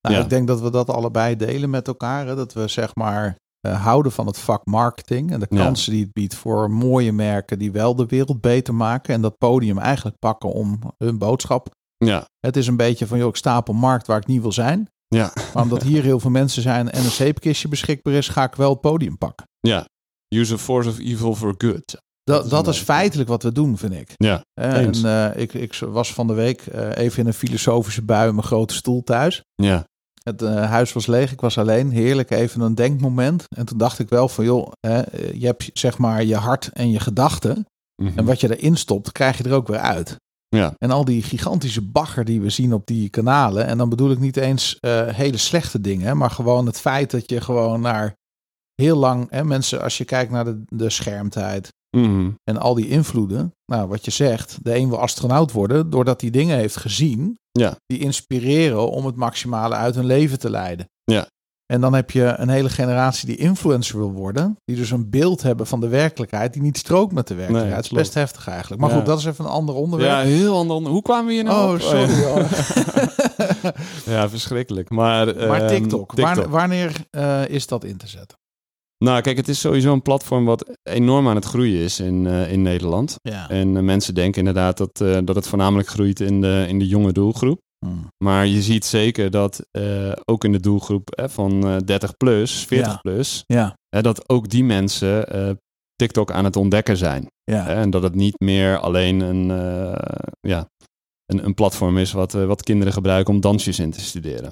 [0.00, 0.22] Nou, ja.
[0.24, 2.26] Ik denk dat we dat allebei delen met elkaar.
[2.26, 2.34] Hè?
[2.34, 5.56] Dat we zeg maar houden van het vak marketing en de Ja.
[5.64, 9.38] kansen die het biedt voor mooie merken die wel de wereld beter maken en dat
[9.38, 11.68] podium eigenlijk pakken om hun boodschap.
[11.96, 14.40] Ja, Het is een beetje van, joh, ik sta op een markt waar ik niet
[14.42, 14.88] wil zijn.
[15.08, 18.54] ja, Maar omdat hier heel veel mensen zijn en een zeepkistje beschikbaar is, ga ik
[18.54, 19.46] wel het podium pakken.
[19.60, 19.84] ja.
[20.28, 22.00] Use a force of evil for good.
[22.24, 24.12] Dat, is dat is feitelijk wat we doen, vind ik.
[24.16, 25.04] Ja, Eh, en
[25.34, 28.46] eh, ik, ik was van de week eh, even in een filosofische bui in mijn
[28.46, 29.42] grote stoel thuis.
[29.54, 29.84] ja,
[30.22, 31.90] Het huis was leeg, ik was alleen.
[31.90, 33.44] Heerlijk, even een denkmoment.
[33.56, 34.98] En toen dacht ik wel van, joh, hè,
[35.32, 37.66] je hebt zeg maar je hart en je gedachten.
[38.02, 38.18] Mhm.
[38.18, 40.16] En wat je erin stopt, krijg je er ook weer uit.
[40.56, 43.66] Ja, En al die gigantische bagger die we zien op die kanalen.
[43.66, 46.16] En dan bedoel ik niet eens eh, hele slechte dingen.
[46.16, 48.14] Maar gewoon het feit dat je gewoon naar
[48.74, 49.30] heel lang...
[49.30, 52.30] Hè, mensen, als je kijkt naar de, de schermtijd Mhm.
[52.44, 53.52] en al die invloeden.
[53.72, 57.38] Nou, wat je zegt, de een wil astronaut worden doordat hij dingen heeft gezien.
[57.50, 57.76] Ja.
[57.86, 60.88] Die inspireren om het maximale uit hun leven te leiden.
[61.04, 61.26] Ja.
[61.66, 64.56] En dan heb je een hele generatie die influencer wil worden.
[64.64, 67.74] Die dus een beeld hebben van de werkelijkheid die niet strookt met de werkelijkheid.
[67.74, 68.80] Nee, Het is best heftig eigenlijk.
[68.80, 68.96] Maar Ja.
[68.96, 70.24] goed, dat is even een ander ja, onderwerp.
[70.24, 70.90] heel ander.
[70.92, 71.80] Hoe kwamen we hier nou oh, op?
[71.80, 72.10] sorry.
[72.10, 72.26] ja.
[72.28, 72.46] hoor.
[74.06, 74.90] Ja, verschrikkelijk.
[74.90, 78.38] Maar, maar ehm, TikTok, waar- wanneer eh, is dat in te zetten?
[79.04, 82.52] Nou, kijk, het is sowieso een platform wat enorm aan het groeien is in, eh,
[82.52, 83.14] in Nederland.
[83.22, 83.48] Ja.
[83.48, 87.12] En eh, mensen denken inderdaad dat, dat het voornamelijk groeit in de, in de jonge
[87.12, 87.60] doelgroep.
[87.86, 88.08] Hmm.
[88.24, 92.64] Maar je ziet zeker dat eh, ook in de doelgroep eh, van eh, 30 plus,
[92.66, 92.98] 40 Ja.
[92.98, 95.50] plus, Ja, hè, dat ook die mensen eh,
[95.96, 97.26] TikTok aan het ontdekken zijn.
[97.44, 97.64] ja.
[97.64, 100.68] Hè, en dat het niet meer alleen een, eh, ja,
[101.26, 104.50] een, een platform is wat, eh, wat kinderen gebruiken om dansjes in te studeren.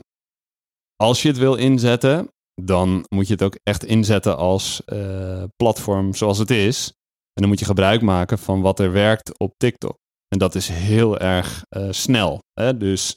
[0.97, 2.29] Als je het wil inzetten,
[2.63, 6.87] dan moet je het ook echt inzetten als eh, platform zoals het is.
[7.33, 9.97] En dan moet je gebruik maken van wat er werkt op TikTok.
[10.29, 12.39] En dat is heel erg eh, snel.
[12.53, 12.77] Hè?
[12.77, 13.17] Dus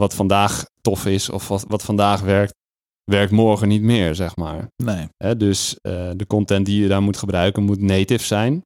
[0.00, 2.54] wat vandaag tof is of wat, wat vandaag werkt,
[3.04, 4.66] werkt morgen niet meer, zeg maar.
[4.82, 5.08] Nee.
[5.16, 5.36] Hè?
[5.36, 8.62] Dus eh, de content die je daar moet gebruiken moet native zijn.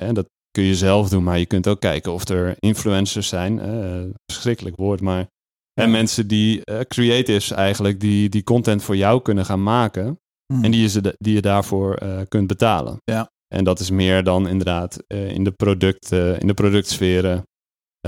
[0.00, 3.60] En dat kun je zelf doen, maar je kunt ook kijken of er influencers zijn.
[3.60, 4.02] eh,
[4.32, 5.26] verschrikkelijk woord, maar
[5.80, 10.18] en mensen die eh, creatives eigenlijk, die, die content voor jou kunnen gaan maken.
[10.54, 10.64] Hm.
[10.64, 12.96] En die je, ze- die je daarvoor kunt betalen.
[13.04, 13.30] Ja.
[13.54, 17.42] En dat is meer dan inderdaad in, de product, in de productsferen.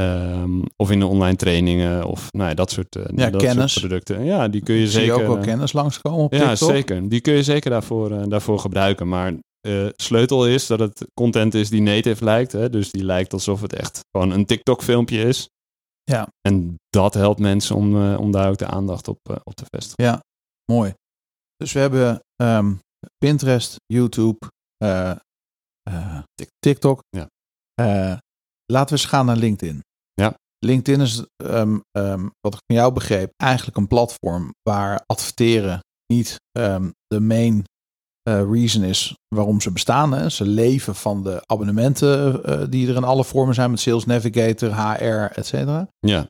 [0.01, 2.05] Ehm, of in de online trainingen.
[2.05, 3.72] Of nou ja, dat soort, eh, Ja, dat kennis.
[3.72, 4.24] soort producten.
[4.24, 5.14] Ja, die kun je zie zeker...
[5.14, 6.70] ook wel eh, kennis langskomen op ja, TikTok.
[6.70, 7.09] zeker.
[7.09, 9.09] Die kun je zeker daarvoor, eh, daarvoor gebruiken.
[9.09, 12.53] Maar eh, sleutel is dat het content is die native lijkt.
[12.53, 12.70] Hè?
[12.70, 15.49] Dus die lijkt alsof het echt gewoon een TikTok-filmpje is.
[16.03, 16.28] Ja.
[16.40, 20.20] En dat helpt mensen om, om daar ook de aandacht op, op te vestigen.
[20.72, 20.95] Mooi.
[21.57, 22.72] Dus we hebben ehm,
[23.18, 24.38] Pinterest, YouTube,
[26.59, 27.03] TikTok.
[27.11, 27.28] Ja.
[28.66, 29.80] Laten we eens gaan naar LinkedIn.
[30.14, 30.34] Ja.
[30.58, 36.36] LinkedIn is, ehm, ehm, wat ik van jou begreep, eigenlijk een platform waar adverteren niet
[36.52, 37.64] ehm, de main
[38.22, 40.12] eh, reason is waarom ze bestaan.
[40.12, 40.28] Hè.
[40.28, 44.74] Ze leven van de abonnementen eh, die er in alle vormen zijn met Sales Navigator,
[44.74, 45.88] HR, et cetera.
[45.98, 46.26] Ja.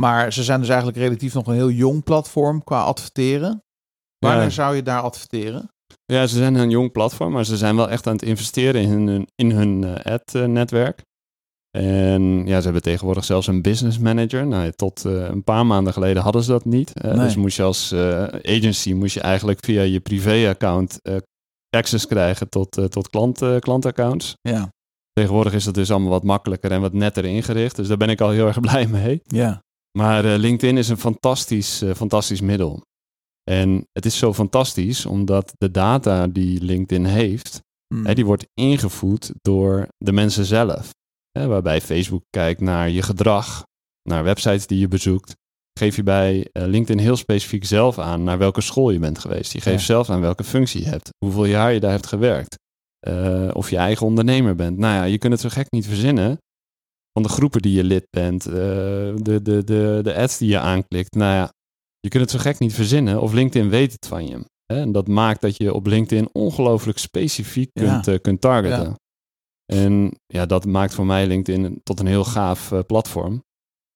[0.00, 3.62] Maar ze zijn dus eigenlijk relatief nog een heel jong platform qua adverteren.
[4.18, 4.50] Wanneer Ja.
[4.50, 5.68] zou je daar adverteren?
[6.04, 8.88] ja, ze zijn een jong platform, maar ze zijn wel echt aan het investeren in
[8.88, 11.02] hun, in hun eh, ad-netwerk.
[11.70, 14.46] En ja, ze hebben tegenwoordig zelfs een business manager.
[14.46, 16.92] Nou, ja, tot eh, een paar maanden geleden hadden ze dat niet.
[16.92, 17.24] Eh, Nee.
[17.24, 21.00] Dus moest je als eh, agency moest je eigenlijk via je privé-account
[21.76, 24.34] access krijgen tot, tot klant, klantaccounts.
[24.40, 24.68] Ja,
[25.12, 27.76] Tegenwoordig is dat dus allemaal wat makkelijker en wat netter ingericht.
[27.76, 29.20] Dus daar ben ik al heel erg blij mee.
[29.24, 29.62] ja,
[29.98, 32.82] Maar LinkedIn is een fantastisch, fantastisch middel.
[33.50, 37.60] En het is zo fantastisch omdat de data die LinkedIn heeft,
[37.94, 38.04] Hm.
[38.06, 40.90] hè, die wordt ingevoed door de mensen zelf.
[41.32, 43.64] Waarbij Facebook kijkt naar je gedrag,
[44.02, 45.36] naar websites die je bezoekt.
[45.78, 49.52] Geef je bij eh, LinkedIn heel specifiek zelf aan naar welke school je bent geweest.
[49.52, 49.86] Je geeft Ja.
[49.86, 52.56] zelf aan welke functie je hebt, hoeveel jaar je daar hebt gewerkt.
[52.98, 54.78] eh, of je eigen ondernemer bent.
[54.78, 56.38] Nou ja, je kunt het zo gek niet verzinnen.
[57.12, 60.58] Van de groepen die je lid bent, eh, de, de, de, de ads die je
[60.58, 61.14] aanklikt.
[61.14, 61.52] Nou ja,
[62.00, 63.20] je kunt het zo gek niet verzinnen.
[63.20, 64.44] Of LinkedIn weet het van je.
[64.66, 64.80] Hè?
[64.80, 68.00] En dat maakt dat je op LinkedIn ongelooflijk specifiek Ja.
[68.00, 68.82] kunt, kunt targeten.
[68.84, 68.96] Ja.
[69.72, 73.44] En ja, dat maakt voor mij LinkedIn tot een heel gaaf eh, platform.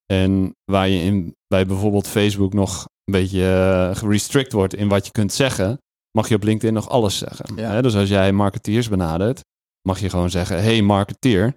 [0.06, 5.06] En waar je in, bij bijvoorbeeld Facebook nog een beetje eh, gerestrict wordt in wat
[5.06, 5.78] je kunt zeggen,
[6.10, 7.56] mag je op LinkedIn nog alles zeggen.
[7.56, 7.70] Ja.
[7.70, 7.82] Hè?
[7.82, 9.40] Dus als jij marketeers benadert,
[9.88, 11.54] mag je gewoon zeggen, hey marketeer.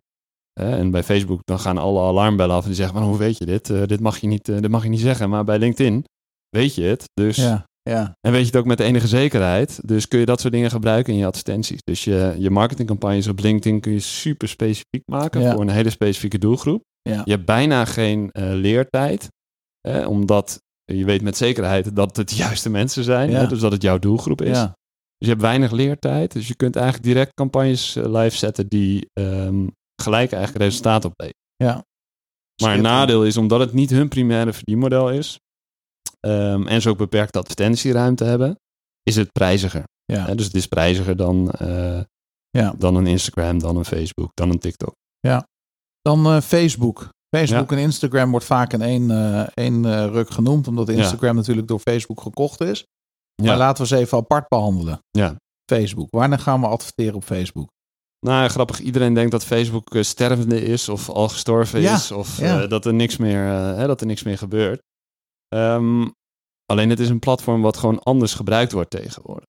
[0.53, 0.78] Hè?
[0.78, 3.45] En bij Facebook dan gaan alle alarmbellen af en die zeggen, maar hoe weet je
[3.45, 3.70] dit?
[3.70, 5.30] Eh, dit, mag je niet, dit mag je niet zeggen.
[5.30, 6.05] Maar bij LinkedIn
[6.49, 7.03] weet je het.
[7.13, 9.80] Dus ja, ja, en weet je het ook met enige zekerheid.
[9.88, 11.80] Dus kun je dat soort dingen gebruiken in je advertenties.
[11.84, 15.52] Dus je, je marketingcampagnes op LinkedIn kun je super specifiek maken Ja.
[15.52, 16.84] voor een hele specifieke doelgroep.
[17.02, 17.22] Ja.
[17.26, 19.28] Je hebt bijna geen eh, leertijd.
[19.82, 23.34] Hè, omdat je weet met zekerheid dat het de juiste mensen zijn.
[23.34, 24.58] Hè, dus dat het jouw doelgroep is.
[24.60, 24.68] Dus
[25.18, 26.32] je hebt weinig leertijd.
[26.32, 29.68] Dus je kunt eigenlijk direct campagnes eh, live zetten die ehm,
[30.02, 31.42] gelijk eigenlijk resultaat opleveren.
[31.56, 31.84] ja.
[32.62, 35.40] Maar een nadeel is, omdat het niet hun primaire verdienmodel is,
[36.26, 38.56] ehm, en ze ook beperkte advertentieruimte hebben,
[39.04, 39.84] is het prijziger.
[40.06, 42.00] Ja, dus het is prijziger dan, eh,
[42.50, 42.74] Ja.
[42.78, 44.94] dan een Instagram, dan een Facebook, dan een TikTok.
[46.02, 47.10] dan eh, Facebook.
[47.36, 51.80] Facebook en Instagram wordt vaak in één, eh, één ruk genoemd, omdat Instagram natuurlijk door
[51.80, 52.86] Facebook gekocht is.
[53.42, 53.58] Maar Ja.
[53.58, 55.00] laten we ze even apart behandelen.
[55.12, 55.36] Ja.
[55.72, 56.08] Facebook.
[56.10, 57.70] Wanneer gaan we adverteren op Facebook?
[58.20, 58.80] Nou, ja, grappig.
[58.80, 62.12] Iedereen denkt dat Facebook stervende is of al gestorven Ja, is.
[62.12, 62.68] Of ja.
[62.68, 63.40] dat, er niks meer,
[63.78, 64.82] hè, dat er niks meer gebeurt.
[65.48, 66.08] Ehm,
[66.66, 69.48] alleen het is een platform wat gewoon anders gebruikt wordt tegenwoordig.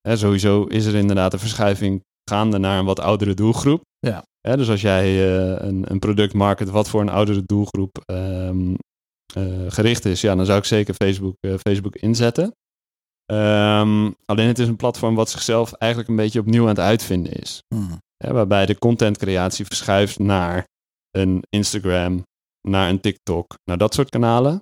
[0.00, 3.82] Hè, sowieso is er inderdaad een verschuiving gaande naar een wat oudere doelgroep.
[3.98, 4.24] Ja.
[4.40, 8.74] Hè, dus als jij eh, een, een product market wat voor een oudere doelgroep ehm,
[9.34, 12.54] eh, gericht is, ja, dan zou ik zeker Facebook, eh, Facebook inzetten.
[13.26, 17.32] Ehm, alleen het is een platform wat zichzelf eigenlijk een beetje opnieuw aan het uitvinden
[17.32, 17.62] is.
[17.74, 17.96] Hm.
[18.16, 20.64] Hè, waarbij de contentcreatie verschuift naar
[21.10, 22.22] een Instagram,
[22.68, 24.60] naar een TikTok, naar dat soort kanalen.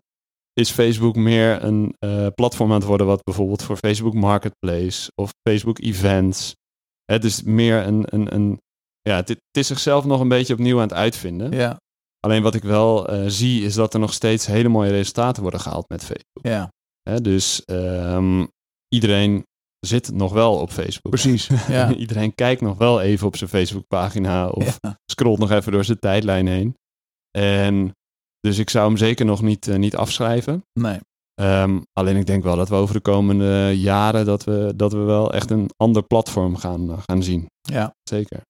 [0.60, 5.30] Is Facebook meer een eh, platform aan het worden wat bijvoorbeeld voor Facebook Marketplace of
[5.48, 6.54] Facebook Events.
[7.04, 8.60] Het is meer een, een, een
[9.00, 11.52] ja, het, het is zichzelf nog een beetje opnieuw aan het uitvinden.
[11.52, 11.78] Ja,
[12.20, 15.60] Alleen wat ik wel eh, zie is dat er nog steeds hele mooie resultaten worden
[15.60, 16.42] gehaald met Facebook.
[16.42, 16.68] ja,
[17.02, 18.46] Hè, dus ehm,
[18.88, 19.42] iedereen
[19.86, 21.12] zit nog wel op Facebook.
[21.12, 21.46] precies.
[21.68, 21.94] Ja.
[21.94, 24.98] Iedereen kijkt nog wel even op zijn Facebookpagina of Ja.
[25.10, 26.74] scrolt nog even door zijn tijdlijn heen.
[27.38, 27.92] En
[28.44, 30.64] dus ik zou hem zeker nog niet, eh, niet afschrijven.
[30.72, 30.98] Nee.
[31.34, 34.98] Ehm, alleen ik denk wel dat we over de komende jaren dat we, dat we
[34.98, 37.46] wel echt een ander platform gaan, eh, gaan zien.
[37.60, 37.94] Ja.
[38.02, 38.40] Zeker.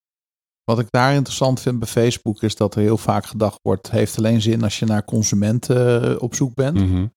[0.63, 4.17] Wat ik daar interessant vind bij Facebook is dat er heel vaak gedacht wordt, heeft
[4.17, 6.77] alleen zin als je naar consumenten eh, op zoek bent.
[6.77, 7.07] Mhm.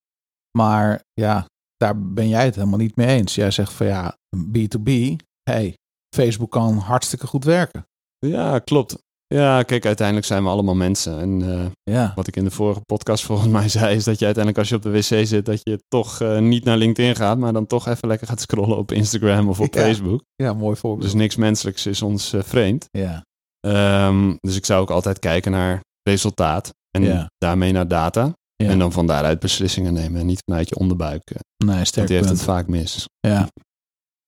[0.57, 1.45] Maar ja,
[1.77, 3.35] daar ben jij het helemaal niet mee eens.
[3.35, 5.77] Jij zegt van ja, B2B, hey,
[6.15, 7.87] Facebook kan hartstikke goed werken.
[8.17, 8.97] Ja, klopt.
[9.35, 11.19] Ja, kijk, uiteindelijk zijn we allemaal mensen.
[11.19, 11.65] En eh,
[11.95, 14.69] Ja, wat ik in de vorige podcast volgens mij zei, is dat je uiteindelijk als
[14.69, 17.67] je op de wc zit, dat je toch eh, niet naar LinkedIn gaat, maar dan
[17.67, 19.81] toch even lekker gaat scrollen op Instagram of op Ja.
[19.81, 20.23] Facebook.
[20.35, 21.01] ja mooi voorbeeld.
[21.03, 22.85] Dus niks menselijks is ons eh, vreemd.
[22.91, 23.23] ja,
[23.67, 27.27] Ehm, dus ik zou ook altijd kijken naar resultaat en Ja.
[27.37, 28.33] daarmee naar data.
[28.55, 28.69] Ja.
[28.69, 31.21] En dan van daaruit beslissingen nemen en niet vanuit je onderbuik.
[31.65, 33.05] nee, Want sterk die heeft het vaak mis.
[33.19, 33.47] Ja.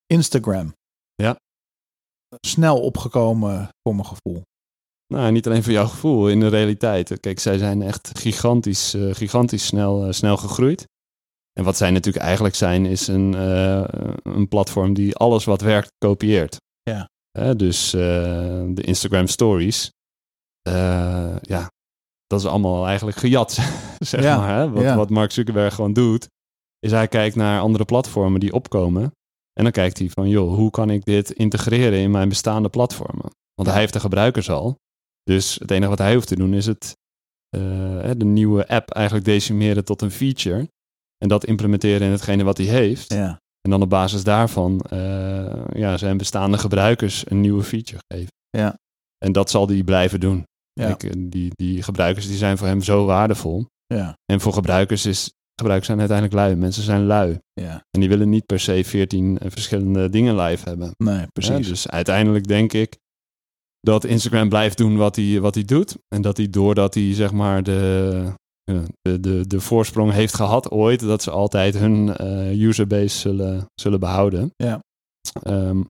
[0.06, 0.74] Instagram.
[1.16, 1.36] Ja.
[2.48, 4.42] Snel opgekomen voor mijn gevoel.
[5.12, 7.20] Nou, niet alleen voor jouw gevoel, in de realiteit.
[7.20, 10.88] Kijk, zij zijn echt gigantisch, eh, gigantisch snel, eh, snel gegroeid.
[11.54, 13.84] En wat zij natuurlijk eigenlijk zijn, is een, eh,
[14.24, 16.58] een platform die alles wat werkt kopieert.
[16.82, 17.10] Ja.
[17.54, 19.92] Dus de Instagram stories,
[21.42, 21.70] ja,
[22.28, 23.52] dat is allemaal eigenlijk gejat,
[24.00, 24.58] zeg Ja, maar.
[24.58, 24.70] Hè?
[24.70, 24.96] Wat, ja.
[24.96, 26.28] wat Mark Zuckerberg gewoon doet,
[26.80, 29.04] is hij kijkt naar andere platformen die opkomen.
[29.54, 33.32] En dan kijkt hij van, joh, hoe kan ik dit integreren in mijn bestaande platformen?
[33.54, 34.78] Want hij heeft de gebruikers al.
[35.32, 36.98] Dus het enige wat hij hoeft te doen is het,
[37.50, 40.68] eh, de nieuwe app eigenlijk decimeren tot een feature.
[41.18, 43.14] En dat implementeren in hetgene wat hij heeft.
[43.14, 48.32] Ja, En dan op basis daarvan eh, ja, zijn bestaande gebruikers een nieuwe feature geven.
[48.50, 48.78] Ja.
[49.18, 50.44] En dat zal hij blijven doen.
[50.74, 50.94] Ja.
[50.94, 53.66] Kijk, eh, die, die gebruikers die zijn voor hem zo waardevol.
[53.86, 56.56] ja, En voor gebruikers is gebruikers zijn uiteindelijk lui.
[56.56, 57.40] Mensen zijn lui.
[57.54, 57.84] ja.
[57.92, 60.92] En die willen niet per se 14 verschillende dingen live hebben.
[60.98, 61.66] Nee, precies.
[61.66, 63.00] Ja, dus uiteindelijk denk ik
[63.82, 65.98] dat Instagram blijft doen wat hij, wat hij doet.
[66.08, 68.34] En dat hij doordat hij zeg maar de,
[69.02, 74.00] de, de, de voorsprong heeft gehad ooit, dat ze altijd hun eh, userbase zullen, zullen
[74.00, 74.52] behouden.
[74.56, 74.80] Ja.
[75.42, 75.82] Ehm,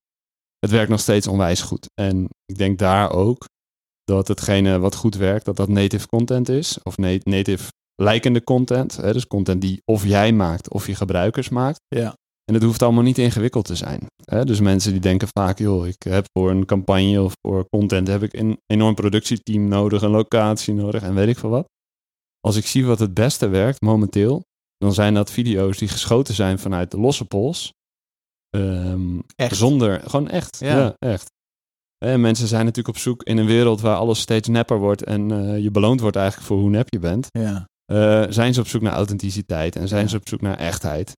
[0.60, 1.86] het werkt nog steeds onwijs goed.
[2.02, 3.46] En ik denk daar ook
[4.04, 6.84] dat hetgene wat goed werkt, dat dat native content is.
[6.84, 8.96] Of na- native lijkende content.
[8.96, 9.14] Hè?
[9.14, 11.80] Dus content die of jij maakt of je gebruikers maakt.
[11.88, 12.16] Ja.
[12.46, 14.06] En het hoeft allemaal niet ingewikkeld te zijn.
[14.26, 14.46] Hè?
[14.46, 18.24] Dus mensen die denken vaak, joh, ik heb voor een campagne of voor content heb
[18.24, 21.66] ik een enorm productieteam nodig, een locatie nodig en weet ik veel wat.
[22.39, 24.42] Als ik zie wat het beste werkt momenteel,
[24.78, 27.72] dan zijn dat video's die geschoten zijn vanuit de losse pols.
[28.50, 29.56] Ehm, Echt.
[29.56, 30.60] Zonder, gewoon echt.
[30.60, 30.78] Ja.
[30.78, 31.30] Ja, echt.
[32.06, 35.32] En mensen zijn natuurlijk op zoek in een wereld waar alles steeds nepper wordt en
[35.32, 37.28] eh, je beloond wordt eigenlijk voor hoe nep je bent.
[37.30, 40.08] Ja, Eh, zijn ze op zoek naar authenticiteit en zijn Ja.
[40.10, 41.12] ze op zoek naar echtheid.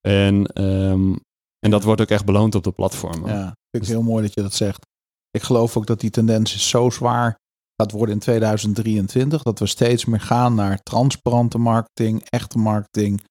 [0.00, 1.14] En, ehm,
[1.58, 3.28] en dat wordt ook echt beloond op de platformen.
[3.30, 3.42] ja.
[3.42, 4.86] Vind ik Dus- heel mooi dat je dat zegt.
[5.30, 7.36] Ik geloof ook dat die tendens zo zwaar
[7.76, 9.42] gaat worden in 2023.
[9.42, 13.22] Dat we steeds meer gaan naar transparante marketing, echte marketing,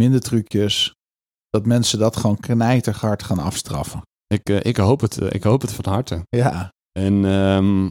[0.00, 0.94] minder trucjes.
[1.48, 4.00] Dat mensen dat gewoon knijterhard gaan afstraffen.
[4.26, 6.22] Ik, eh, ik, hoop het, eh, ik hoop het van harte.
[6.28, 7.84] Ja, En ehm,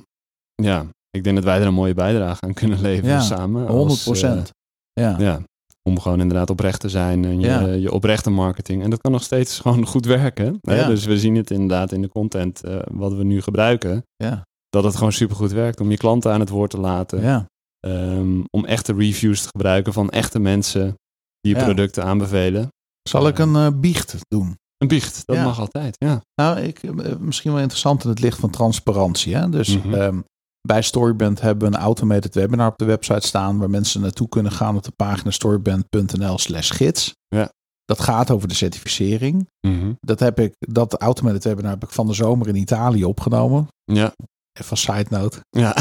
[0.55, 3.67] ja, ik denk dat wij er een mooie bijdrage aan kunnen leveren Ja, samen.
[3.67, 4.49] 100 als, procent.
[4.93, 5.15] eh, ja.
[5.19, 5.41] ja,
[5.89, 7.65] om gewoon inderdaad oprecht te zijn en je, Ja.
[7.67, 8.83] je oprechte marketing.
[8.83, 10.57] En dat kan nog steeds gewoon goed werken.
[10.61, 10.75] Hè?
[10.75, 10.87] Ja.
[10.87, 14.03] Dus we zien het inderdaad in de content eh, wat we nu gebruiken.
[14.15, 14.41] Ja.
[14.69, 17.21] Dat het gewoon supergoed werkt om je klanten aan het woord te laten.
[17.21, 17.45] ja.
[17.79, 20.95] Ehm, om echte reviews te gebruiken van echte mensen
[21.39, 22.67] die je producten aanbevelen.
[23.09, 24.55] Zal ik een eh, biecht doen?
[24.77, 25.95] Een biecht, dat mag altijd.
[25.99, 26.21] Ja.
[26.41, 29.35] Nou, ik, eh, misschien wel interessant in het licht van transparantie.
[29.35, 29.49] Hè?
[29.49, 29.93] Dus Mhm.
[29.93, 30.19] ehm,
[30.67, 34.51] bij Storyband hebben we een automated webinar op de website staan waar mensen naartoe kunnen
[34.51, 37.13] gaan op de pagina storyband.nl slash gids.
[37.27, 37.51] Ja.
[37.85, 39.47] Dat gaat over de certificering.
[39.67, 39.93] Mhm.
[39.99, 43.67] Dat heb ik, dat automated webinar heb ik van de zomer in Italië opgenomen.
[43.83, 44.13] ja.
[44.59, 45.39] Even side note.
[45.49, 45.75] Ja.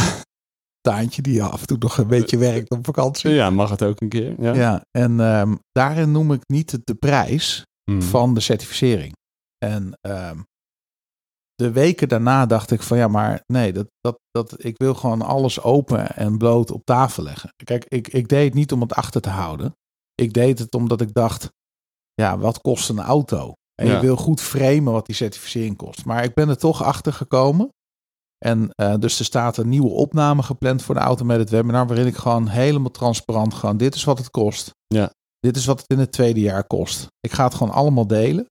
[0.80, 3.30] Taantje die af en toe nog een beetje werkt op vakantie.
[3.30, 4.34] ja, mag het ook een keer.
[4.42, 4.54] Ja.
[4.54, 8.00] Ja, en ehm, daarin noem ik niet de prijs, Mhm.
[8.02, 9.12] van de certificering.
[9.58, 10.38] En ehm,
[11.60, 15.22] de weken daarna dacht ik van ja, maar nee, dat, dat, dat, ik wil gewoon
[15.22, 17.52] alles open en bloot op tafel leggen.
[17.64, 19.76] Kijk, ik, ik deed het niet om het achter te houden.
[20.14, 21.48] Ik deed het omdat ik dacht,
[22.14, 23.52] ja, wat kost een auto?
[23.74, 26.04] En je wil goed framen wat die certificering kost.
[26.04, 27.68] Maar ik ben er toch achter gekomen.
[28.44, 32.16] En eh, dus er staat een nieuwe opname gepland voor de Automated Webinar, waarin ik
[32.16, 34.70] gewoon helemaal transparant gewoon, dit is wat het kost.
[34.86, 35.12] Ja.
[35.38, 37.06] Dit is wat het in het tweede jaar kost.
[37.20, 38.46] Ik ga het gewoon allemaal delen.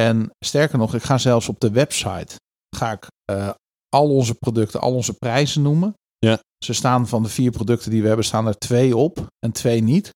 [0.00, 2.36] En sterker nog, ik ga zelfs op de website
[2.76, 3.50] ga ik eh,
[3.88, 5.94] al onze producten, al onze prijzen noemen.
[6.18, 6.38] Ja.
[6.64, 9.80] Ze staan van de vier producten die we hebben, staan er twee op en twee
[9.82, 10.10] niet.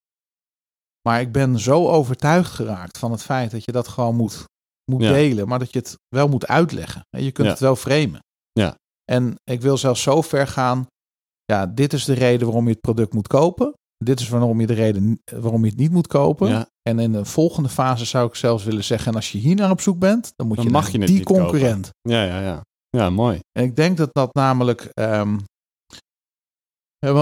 [1.08, 4.44] Maar ik ben zo overtuigd geraakt van het feit dat je dat gewoon moet,
[4.90, 5.12] moet Ja.
[5.12, 7.00] delen, maar dat je het wel moet uitleggen.
[7.16, 7.52] En je kunt Ja.
[7.52, 8.20] het wel framen.
[8.52, 8.74] Ja.
[9.04, 10.86] En ik wil zelfs zo ver gaan.
[11.44, 13.72] Ja, dit is de reden waarom je het product moet kopen.
[14.04, 16.48] Dit is waarom je de reden waarom je het niet moet kopen.
[16.48, 16.68] Ja.
[16.82, 19.70] En in de volgende fase zou ik zelfs willen zeggen: en als je hier naar
[19.70, 21.42] op zoek bent, dan moet Dan je mag die kopen.
[21.44, 21.90] concurrent.
[22.00, 22.64] Ja, ja, ja.
[22.90, 23.38] Ja, mooi.
[23.52, 25.38] En ik denk dat dat namelijk, ehm,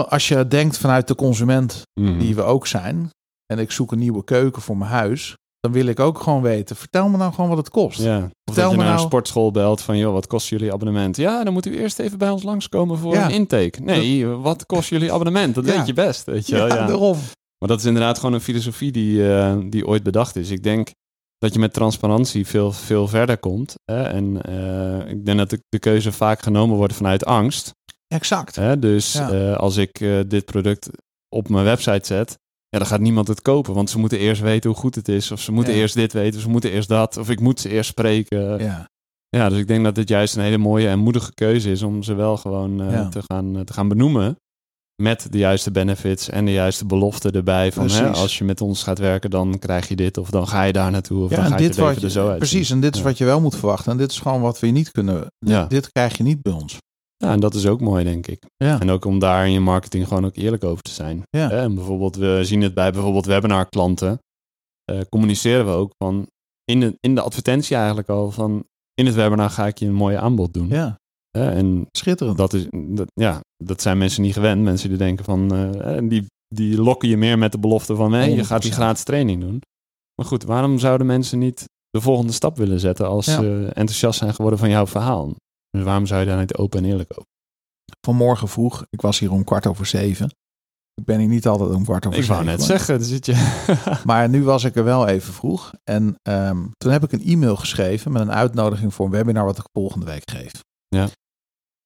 [0.09, 2.19] als je denkt vanuit de consument Mhm.
[2.19, 3.11] die we ook zijn,
[3.47, 5.35] en ik zoek een nieuwe keuken voor mijn huis,
[5.67, 8.01] dan wil ik ook gewoon weten, vertel me nou gewoon wat het kost.
[8.03, 8.31] Ja.
[8.45, 11.17] Vertel me naar een nou- sportschool belt van, joh, wat kost jullie abonnement?
[11.17, 13.25] Ja, dan moet u eerst even bij ons langskomen voor Ja.
[13.25, 13.81] een intake.
[13.83, 15.55] Nee, wat kost jullie abonnement?
[15.55, 15.77] Dat Ja.
[15.77, 16.67] weet je best, weet je wel.
[16.69, 17.17] Ja, daarom.
[17.59, 20.51] Maar dat is inderdaad gewoon een filosofie die, eh, die ooit bedacht is.
[20.51, 20.91] Ik denk
[21.39, 23.75] dat je met transparantie veel, veel verder komt.
[23.85, 24.03] Hè?
[24.03, 27.75] En eh, ik denk dat de, de keuze vaak genomen wordt vanuit angst.
[28.09, 28.57] Exact.
[28.57, 28.79] Hè?
[28.79, 30.89] Dus eh, als ik dit product
[31.29, 32.39] op mijn website zet,
[32.77, 33.75] ja, dan gaat niemand het kopen.
[33.75, 35.31] Want ze moeten eerst weten hoe goed het is.
[35.31, 35.79] Of ze moeten Ja.
[35.81, 37.17] eerst dit weten, of ze moeten eerst dat.
[37.17, 38.59] Of ik moet ze eerst spreken.
[38.59, 38.89] Ja.
[39.29, 39.49] Ja.
[39.49, 42.15] dus ik denk dat dit juist een hele mooie en moedige keuze is om ze
[42.15, 43.09] wel gewoon eh, Ja.
[43.09, 44.37] te, gaan, te gaan benoemen.
[45.03, 47.73] Met de juiste benefits en de juiste beloften erbij.
[47.73, 50.19] Van hè, als je met ons gaat werken, dan krijg je dit.
[50.19, 51.25] Of dan ga je daar naartoe.
[51.25, 52.39] Of Ja, dan gaat je dit je, er zo uit.
[52.39, 53.93] precies, en dit is wat je wel moet verwachten.
[53.93, 55.27] En dit is gewoon wat we niet kunnen.
[55.39, 55.65] Ja.
[55.67, 56.77] Dit krijg je niet bij ons.
[57.17, 58.43] Ja, en dat is ook mooi, denk ik.
[58.57, 58.81] Ja.
[58.81, 61.23] En ook om daar in je marketing gewoon ook eerlijk over te zijn.
[61.31, 61.51] Ja.
[61.51, 64.19] En bijvoorbeeld, we zien het bij bijvoorbeeld webinarklanten.
[64.85, 66.27] eh communiceren we ook van
[66.65, 68.65] in de, in de advertentie eigenlijk al van
[68.95, 70.69] in het webinar ga ik je een mooi aanbod doen.
[70.69, 70.97] Ja,
[71.31, 72.37] en schitterend.
[72.39, 74.63] dat is dat, ja, dat zijn mensen niet gewend.
[74.63, 78.13] Mensen die denken van eh, en die, die lokken je meer met de belofte van
[78.13, 78.75] hé, je gaat die 100%.
[78.75, 79.61] gratis training doen.
[80.15, 83.33] Maar goed, waarom zouden mensen niet de volgende stap willen zetten als Ja.
[83.41, 85.35] ze enthousiast zijn geworden van jouw verhaal?
[85.77, 87.25] Dus waarom zou je daar niet open en eerlijk over?
[88.07, 90.31] Vanmorgen vroeg, ik was hier om kwart over zeven.
[90.95, 92.35] Ik ben hier niet altijd om kwart over Ik zeven.
[92.45, 92.67] wou net hoor.
[92.67, 93.65] zeggen, dan zit je.
[94.05, 95.73] Maar nu was ik er wel even vroeg.
[95.85, 99.59] En ehm, toen heb ik een e-mail geschreven met een uitnodiging voor een webinar wat
[99.59, 100.53] ik volgende week geef.
[100.89, 101.09] Ja.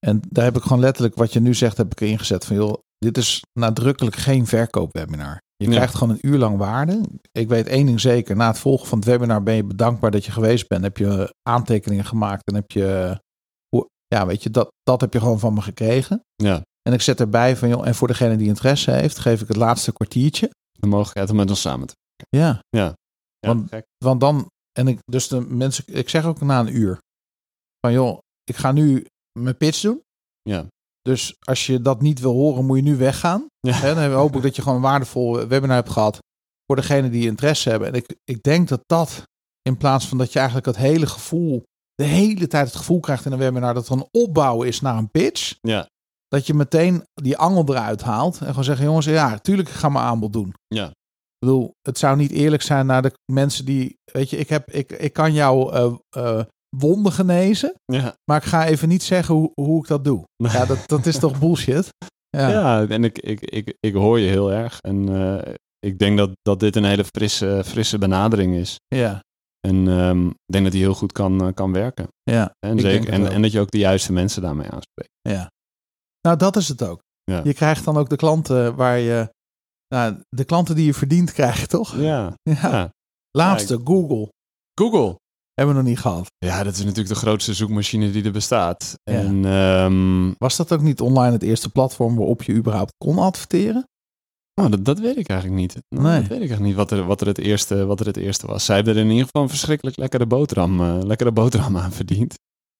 [0.07, 2.57] En daar heb ik gewoon letterlijk wat je nu zegt, heb ik erin gezet van
[2.57, 5.38] joh, dit is nadrukkelijk geen verkoopwebinar.
[5.57, 5.70] Je Ja.
[5.74, 7.01] krijgt gewoon een uur lang waarde.
[7.32, 10.24] Ik weet één ding zeker, na het volgen van het webinar ben je bedankbaar dat
[10.24, 10.82] je geweest bent.
[10.82, 13.20] Heb je aantekeningen gemaakt en heb je,
[14.15, 16.23] ja weet je, dat, dat heb je gewoon van me gekregen.
[16.37, 19.49] ja, En ik zet erbij van joh, en voor degene die interesse heeft, geef ik
[19.49, 20.51] het laatste kwartiertje.
[20.73, 21.95] de mogelijkheid om met ons samen te
[22.29, 22.95] Ja, Ja,
[23.47, 23.85] Want- gek.
[24.05, 24.47] Want dan,
[24.79, 26.99] en ik, dus de mensen, ik zeg ook na een uur,
[27.81, 29.07] van joh, ik ga nu
[29.39, 30.01] mijn pitch doen.
[30.43, 30.67] Ja.
[31.03, 33.47] Dus als je dat niet wil horen, moet je nu weggaan.
[33.61, 33.73] Ja.
[33.73, 36.19] Hè, dan hoop ik dat je gewoon een waardevol webinar hebt gehad
[36.67, 37.89] voor degene die interesse hebben.
[37.89, 39.23] En ik, ik denk dat dat,
[39.63, 41.63] in plaats van dat je eigenlijk het hele gevoel,
[42.01, 44.96] de hele tijd het gevoel krijgt in een webinar dat er een opbouw is naar
[44.96, 45.88] een pitch, Ja,
[46.28, 49.88] dat je meteen die angel eruit haalt en gewoon zeggen, jongens, ja, tuurlijk, ik ga
[49.88, 50.55] mijn aanbod doen.
[50.66, 54.48] ja, Ik bedoel, het zou niet eerlijk zijn naar de mensen die, weet je, ik,
[54.48, 56.44] heb, ik, ik kan jouw eh, eh,
[56.76, 58.14] wonden genezen, ja.
[58.24, 60.24] maar ik ga even niet zeggen hoe, hoe ik dat doe.
[60.36, 61.88] Ja, dat, dat is toch bullshit?
[62.28, 64.78] Ja, Ja, en ik, ik, ik, ik hoor je heel erg.
[64.80, 68.76] En eh, ik denk dat, dat dit een hele frisse, frisse benadering is.
[68.88, 69.20] ja,
[69.69, 72.09] En ehm, ik denk dat die heel goed kan, eh, kan werken.
[72.23, 75.11] ja, En, zeker, en, en dat je ook de juiste mensen daarmee aanspreekt.
[75.21, 75.51] ja.
[76.23, 77.01] Nou, dat is het ook.
[77.25, 77.41] Ja.
[77.45, 79.31] Je krijgt dan ook de klanten waar je,
[79.89, 81.97] nou, de klanten die je verdient krijg je toch?
[81.97, 82.35] Ja.
[82.43, 82.55] Ja.
[82.63, 82.91] ja.
[83.31, 84.29] Laatste, Google.
[84.81, 85.19] Google.
[85.55, 86.27] Hebben we nog niet gehad.
[86.39, 88.95] Ja, dat is natuurlijk de grootste zoekmachine die er bestaat.
[89.11, 93.85] En ehm, Was dat ook niet online het eerste platform waarop je überhaupt kon adverteren?
[94.65, 95.77] Oh, dat, dat weet ik eigenlijk niet.
[95.89, 96.13] Nou, Nee.
[96.21, 98.47] Dat weet ik eigenlijk niet wat er, wat, er het eerste, wat er het eerste
[98.47, 98.65] was.
[98.65, 102.35] Zij hebben er in ieder geval een verschrikkelijk lekkere boterham, eh, lekkere boterham aan verdiend.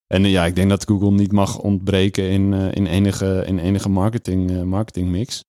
[0.07, 3.59] En eh, ja, ik denk dat Google niet mag ontbreken in, eh, in enige, in
[3.59, 5.43] enige marketing, marketingmix.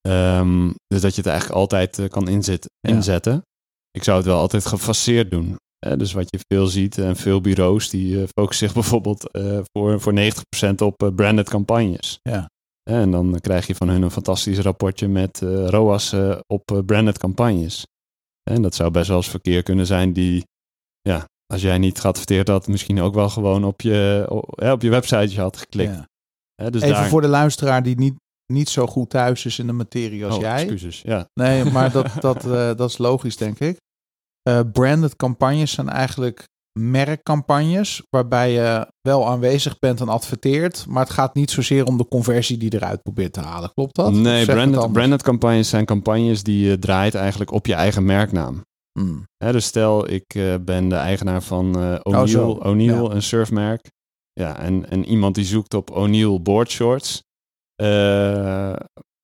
[0.00, 2.94] Ehm, dus dat je het eigenlijk altijd kan inzet, Ja.
[2.94, 3.42] inzetten.
[3.90, 5.56] Ik zou het wel altijd gefaseerd doen.
[5.96, 9.28] Dus wat je veel ziet en veel bureaus die focussen zich bijvoorbeeld
[9.72, 12.18] voor, voor 90% op branded campagnes.
[12.22, 12.48] Ja.
[12.82, 16.78] En dan krijg je van hun een fantastisch rapportje met eh, ROAS eh, op eh,
[16.86, 17.86] branded campagnes.
[18.50, 20.44] En dat zou best wel eens verkeer kunnen zijn die,
[21.00, 24.82] ja, als jij niet geadverteerd had, misschien ook wel gewoon op je, o- hè, op
[24.82, 25.94] je website had geklikt.
[26.54, 26.70] Ja.
[26.70, 27.08] Dus Even daar...
[27.08, 28.14] voor de luisteraar die niet,
[28.52, 30.62] niet zo goed thuis is in de materie als oh, jij.
[30.62, 31.02] excuses.
[31.02, 31.28] Ja.
[31.34, 32.42] Nee, maar dat, dat,
[32.78, 33.78] dat is logisch, denk ik.
[34.72, 36.48] Branded campagnes zijn eigenlijk
[36.78, 42.08] merkcampagnes waarbij je wel aanwezig bent en adverteert, maar het gaat niet zozeer om de
[42.08, 43.72] conversie die je eruit probeert te halen.
[43.74, 44.12] Klopt dat?
[44.12, 48.62] Nee, branded, branded campagnes zijn campagnes die je draait eigenlijk op je eigen merknaam.
[48.98, 49.24] Hmm.
[49.36, 52.66] Dus stel, ik eh, ben de eigenaar van eh O'Neill, Oh.
[52.66, 53.90] O'Neill een surfmerk.
[54.32, 57.22] Ja, en, en iemand die zoekt op O'Neill board shorts.
[57.74, 58.72] Eh,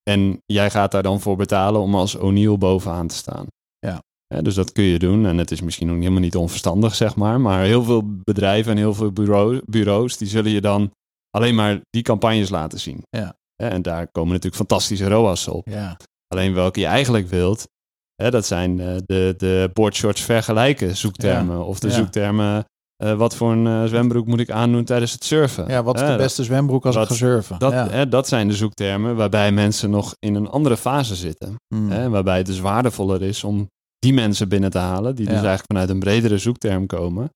[0.02, 3.46] en jij gaat daar dan voor betalen om als O'Neill bovenaan te staan.
[3.78, 4.02] Ja.
[4.42, 5.26] Dus dat kun je doen.
[5.26, 7.40] En het is misschien ook helemaal niet onverstandig, zeg maar.
[7.40, 10.90] Maar heel veel bedrijven en heel veel bureau, bureaus, die zullen je dan
[11.30, 13.02] alleen maar die campagnes laten zien.
[13.10, 13.36] Ja.
[13.62, 15.68] En daar komen natuurlijk fantastische ROAS op.
[15.68, 15.96] Ja,
[16.28, 17.68] Alleen welke je eigenlijk wilt,
[18.14, 21.64] hè, dat zijn eh, de, de boardshorts vergelijken zoektermen.
[21.64, 22.64] Of de zoektermen
[22.96, 25.68] eh, wat voor een eh, zwembroek moet ik aandoen tijdens het surfen?
[25.68, 27.58] Ja, wat is de beste zwembroek als ik ga surfen?
[27.58, 31.54] Dat, hè, dat zijn de zoektermen waarbij mensen nog in een andere fase zitten.
[31.74, 31.90] Hmm.
[31.90, 33.68] Hè, waarbij het dus waardevoller is om
[34.06, 37.30] die mensen binnen te halen, die dus eigenlijk vanuit een bredere zoekterm komen.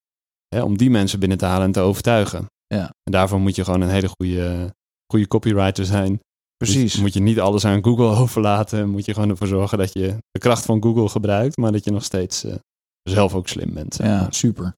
[0.48, 2.46] Hè, om die mensen binnen te halen en te overtuigen.
[2.66, 2.84] Ja.
[2.84, 4.74] En daarvoor moet je gewoon een hele goede,
[5.12, 6.20] goede copywriter zijn.
[6.56, 6.94] Precies.
[6.94, 8.88] Moet, moet je niet alles aan Google overlaten.
[8.88, 11.90] Moet je gewoon ervoor zorgen dat je de kracht van Google gebruikt, maar dat je
[11.90, 12.54] nog steeds eh,
[13.02, 13.94] zelf ook slim bent.
[13.94, 14.74] zeg Ja, super.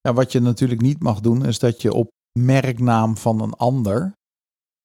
[0.00, 2.08] Ja, wat je natuurlijk niet mag doen, is dat je op
[2.38, 4.12] merknaam van een ander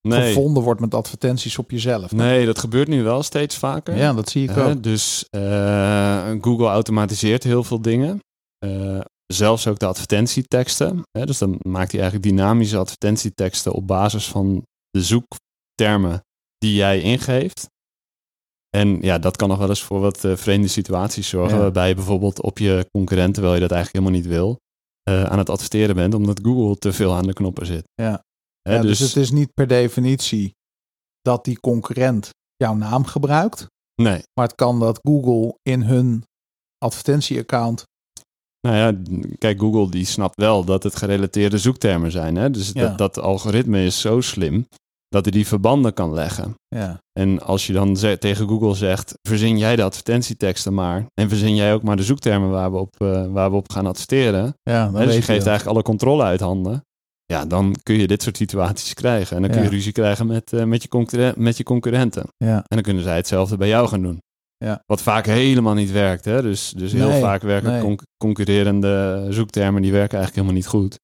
[0.07, 2.11] Nee, gevonden wordt met advertenties op jezelf.
[2.11, 3.97] nee, dat gebeurt nu wel steeds vaker.
[3.97, 4.83] Ja, dat zie ik ook.
[4.83, 8.19] dus eh, Google automatiseert heel veel dingen.
[8.57, 11.01] Eh, zelfs ook de advertentieteksten.
[11.11, 16.21] Hè, dus dan maakt hij eigenlijk dynamische advertentieteksten op basis van de zoektermen
[16.57, 17.67] die jij ingeeft.
[18.69, 21.55] En ja, dat kan nog wel eens voor wat eh, vreemde situaties zorgen.
[21.55, 21.61] Ja.
[21.61, 24.59] Waarbij je bijvoorbeeld op je concurrent, terwijl je dat eigenlijk helemaal niet wil,
[25.03, 27.83] aan het adverteren bent, omdat Google te veel aan de knoppen zit.
[27.93, 28.23] Ja.
[28.67, 30.55] Hè, Ja, dus, het is niet per definitie
[31.21, 33.65] dat die concurrent jouw naam gebruikt.
[34.01, 36.23] nee, Maar het kan dat Google in hun
[36.77, 37.83] advertentieaccount.
[38.67, 39.01] Nou ja,
[39.37, 42.35] kijk, Google die snapt wel dat het gerelateerde zoektermen zijn.
[42.35, 42.49] Hè?
[42.51, 42.81] Dus Ja.
[42.87, 44.67] dat, dat algoritme is zo slim
[45.07, 46.55] dat hij die verbanden kan leggen.
[46.67, 51.05] Ja, En als je dan ze- tegen Google zegt, verzin jij de advertentieteksten maar.
[51.13, 53.85] En verzin jij ook maar de zoektermen waar we op, eh, waar we op gaan
[53.85, 54.53] adverteren.
[54.63, 56.81] ja dan Hè, dus je geeft eigenlijk alle controle uit handen.
[57.33, 59.35] Ja, dan kun je dit soort situaties krijgen.
[59.35, 59.65] En dan kun Ja.
[59.65, 62.27] je ruzie krijgen met, eh, met, je met je concurrenten.
[62.37, 64.21] Ja, En dan kunnen zij hetzelfde bij jou gaan doen.
[64.57, 64.81] Ja.
[64.85, 66.25] Wat vaak helemaal niet werkt.
[66.25, 66.41] Hè?
[66.41, 67.81] Dus, dus heel Nee, vaak werken nee.
[67.81, 70.99] conc- concurrerende zoektermen, die werken eigenlijk helemaal niet goed.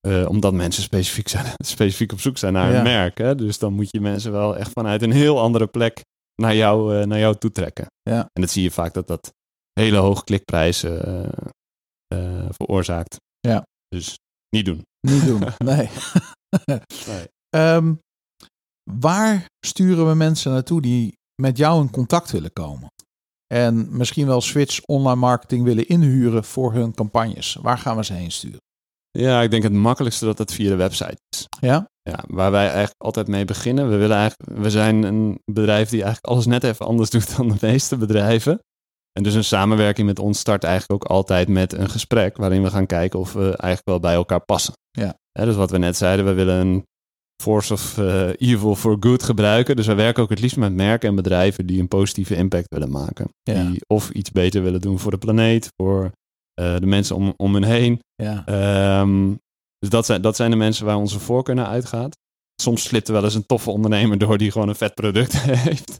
[0.00, 1.44] Eh, omdat mensen specifiek, zijn,
[1.74, 3.18] specifiek op zoek zijn naar een merk.
[3.18, 3.34] Hè?
[3.34, 6.00] Dus dan moet je mensen wel echt vanuit een heel andere plek
[6.42, 7.86] naar jou, eh, naar jou toe trekken.
[8.02, 8.18] Ja.
[8.32, 9.32] En dat zie je vaak dat dat
[9.72, 11.00] hele hoge klikprijzen
[12.48, 13.16] veroorzaakt.
[13.40, 13.62] Ja.
[13.88, 14.18] Dus
[14.50, 14.82] niet doen.
[15.04, 15.42] Niet doen.
[15.64, 15.90] Nee.
[17.06, 17.28] Nee.
[17.48, 17.94] Ehm,
[18.90, 22.88] waar sturen we mensen naartoe die met jou in contact willen komen?
[23.46, 27.58] En misschien wel Switch online marketing willen inhuren voor hun campagnes.
[27.62, 28.60] Waar gaan we ze heen sturen?
[29.10, 31.46] Ja, ik denk het makkelijkste dat het via de website is.
[31.60, 31.88] Ja?
[32.02, 33.90] Ja, waar wij eigenlijk altijd mee beginnen.
[33.90, 37.48] We, willen eigenlijk, we zijn een bedrijf die eigenlijk alles net even anders doet dan
[37.48, 38.58] de meeste bedrijven.
[39.18, 42.70] En dus een samenwerking met ons start eigenlijk ook altijd met een gesprek waarin we
[42.70, 44.74] gaan kijken of we eigenlijk wel bij elkaar passen.
[44.90, 45.18] Ja.
[45.32, 46.84] Hè, dus wat we net zeiden, we willen een
[47.42, 49.76] force of eh, evil for good gebruiken.
[49.76, 52.90] Dus wij werken ook het liefst met merken en bedrijven die een positieve impact willen
[52.90, 53.28] maken.
[53.42, 53.70] Ja.
[53.70, 56.10] Die of iets beter willen doen voor de planeet, voor
[56.54, 58.00] eh, de mensen om, om hen heen.
[58.14, 58.42] Ja.
[58.46, 59.34] Ehm,
[59.78, 62.16] dus dat zijn, dat zijn de mensen waar onze voorkeur naar uitgaat.
[62.62, 65.96] Soms slipt er wel eens een toffe ondernemer door die gewoon een vet product heeft.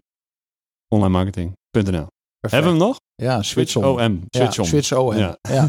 [0.89, 2.07] online marketing.nl.
[2.41, 2.97] Hebben we hem nog?
[3.15, 4.25] Ja, Switch om.
[4.65, 5.17] Switch OM.
[5.17, 5.39] Ja.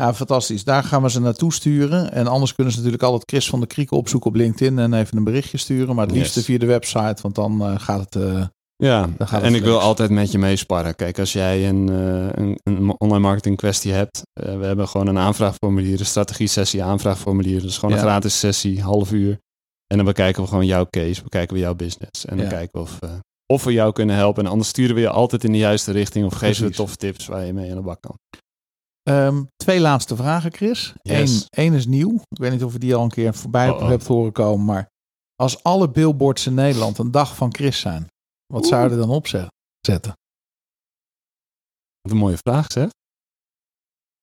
[0.00, 0.14] Ja.
[0.14, 0.64] Fantastisch.
[0.64, 2.12] Daar gaan we ze naartoe sturen.
[2.12, 5.16] En anders kunnen ze natuurlijk altijd Chris van der Krieken opzoeken op LinkedIn en even
[5.16, 5.94] een berichtje sturen.
[5.94, 6.48] Maar het liefste Yes.
[6.48, 8.16] via de website, want dan eh, gaat het.
[8.24, 8.44] eh,
[8.76, 10.94] Ja, Dan gaat het en ik wil altijd met je meesparren.
[10.96, 15.18] Kijk, als jij een, eh, een, een online marketing kwestie hebt, we hebben gewoon een
[15.18, 17.60] aanvraagformulier, een strategie sessie aanvraagformulier.
[17.60, 18.00] Dat is gewoon Ja.
[18.00, 19.38] een gratis sessie, half uur.
[19.86, 22.24] En dan bekijken we gewoon jouw case, bekijken we jouw business.
[22.24, 22.50] En dan Ja.
[22.52, 22.98] kijken we of,
[23.46, 24.44] of we jou kunnen helpen.
[24.44, 27.26] En anders sturen we je altijd in de juiste richting of geven we toffe tips
[27.26, 28.14] waar je mee aan de bak kan.
[29.02, 30.92] Ehm, twee laatste vragen, Chris.
[31.02, 31.40] Yes.
[31.42, 32.14] Eén, één is nieuw.
[32.14, 33.88] Ik weet niet of je die al een keer voorbij Oh, oh.
[33.88, 34.64] hebt horen komen.
[34.64, 34.88] Maar
[35.36, 38.06] als alle billboards in Nederland een dag van Chris zijn,
[38.46, 39.48] wat zou je er dan op ze-
[39.80, 40.12] zetten?
[42.00, 42.88] Wat een mooie vraag, zeg.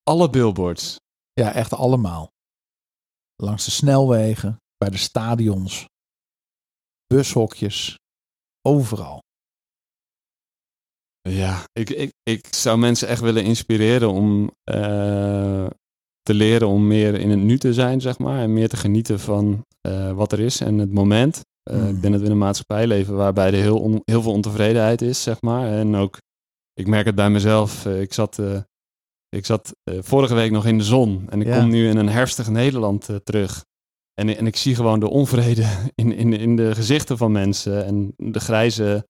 [0.03, 0.95] Alle billboards.
[1.33, 2.27] Ja, echt allemaal.
[3.35, 5.85] Langs de snelwegen, bij de stadions,
[7.07, 7.95] bushokjes,
[8.61, 9.19] overal.
[11.27, 15.65] Ja, ik, ik, ik zou mensen echt willen inspireren om eh,
[16.21, 18.39] te leren om meer in het nu te zijn, zeg maar.
[18.41, 21.41] En meer te genieten van eh, wat er is en het moment.
[21.63, 21.87] Eh, Mhm.
[21.87, 25.01] Ik denk dat we in een maatschappij leven waarbij er heel, on- heel veel ontevredenheid
[25.01, 25.71] is, zeg maar.
[25.71, 26.17] En ook,
[26.73, 27.85] ik merk het bij mezelf.
[27.85, 28.39] ik zat,
[29.29, 31.59] ik zat vorige week nog in de zon en ik Ja.
[31.59, 33.65] kom nu in een herfstig Nederland terug.
[34.13, 35.65] En, en ik zie gewoon de onvrede
[35.95, 39.07] in, in, in de gezichten van mensen en de grijze,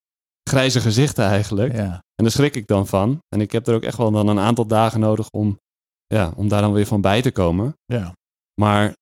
[0.47, 1.73] grijze gezichten eigenlijk.
[1.73, 3.19] Ja, En daar schrik ik dan van.
[3.35, 5.57] En ik heb er ook echt wel dan een aantal dagen nodig om,
[6.05, 7.73] ja, om daar dan weer van bij te komen.
[7.85, 8.13] ja,
[8.61, 8.93] Maar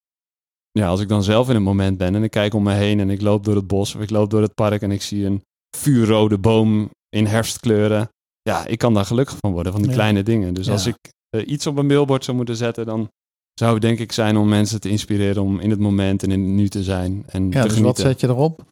[0.72, 3.00] ja, als ik dan zelf in een moment ben en ik kijk om me heen
[3.00, 5.26] en ik loop door het bos of ik loop door het park en ik zie
[5.26, 5.42] een
[5.78, 8.10] vuurrode boom in herfstkleuren.
[8.42, 9.96] Ja, ik kan daar gelukkig van worden, van die Ja.
[9.98, 10.54] kleine dingen.
[10.54, 10.72] Dus Ja.
[10.72, 10.96] als ik
[11.30, 13.10] eh, iets op een billboard zou moeten zetten, dan
[13.54, 16.40] zou het denk ik zijn om mensen te inspireren om in het moment en in
[16.42, 17.24] het nu te zijn.
[17.28, 18.64] En Ja, te dus wat zet je erop?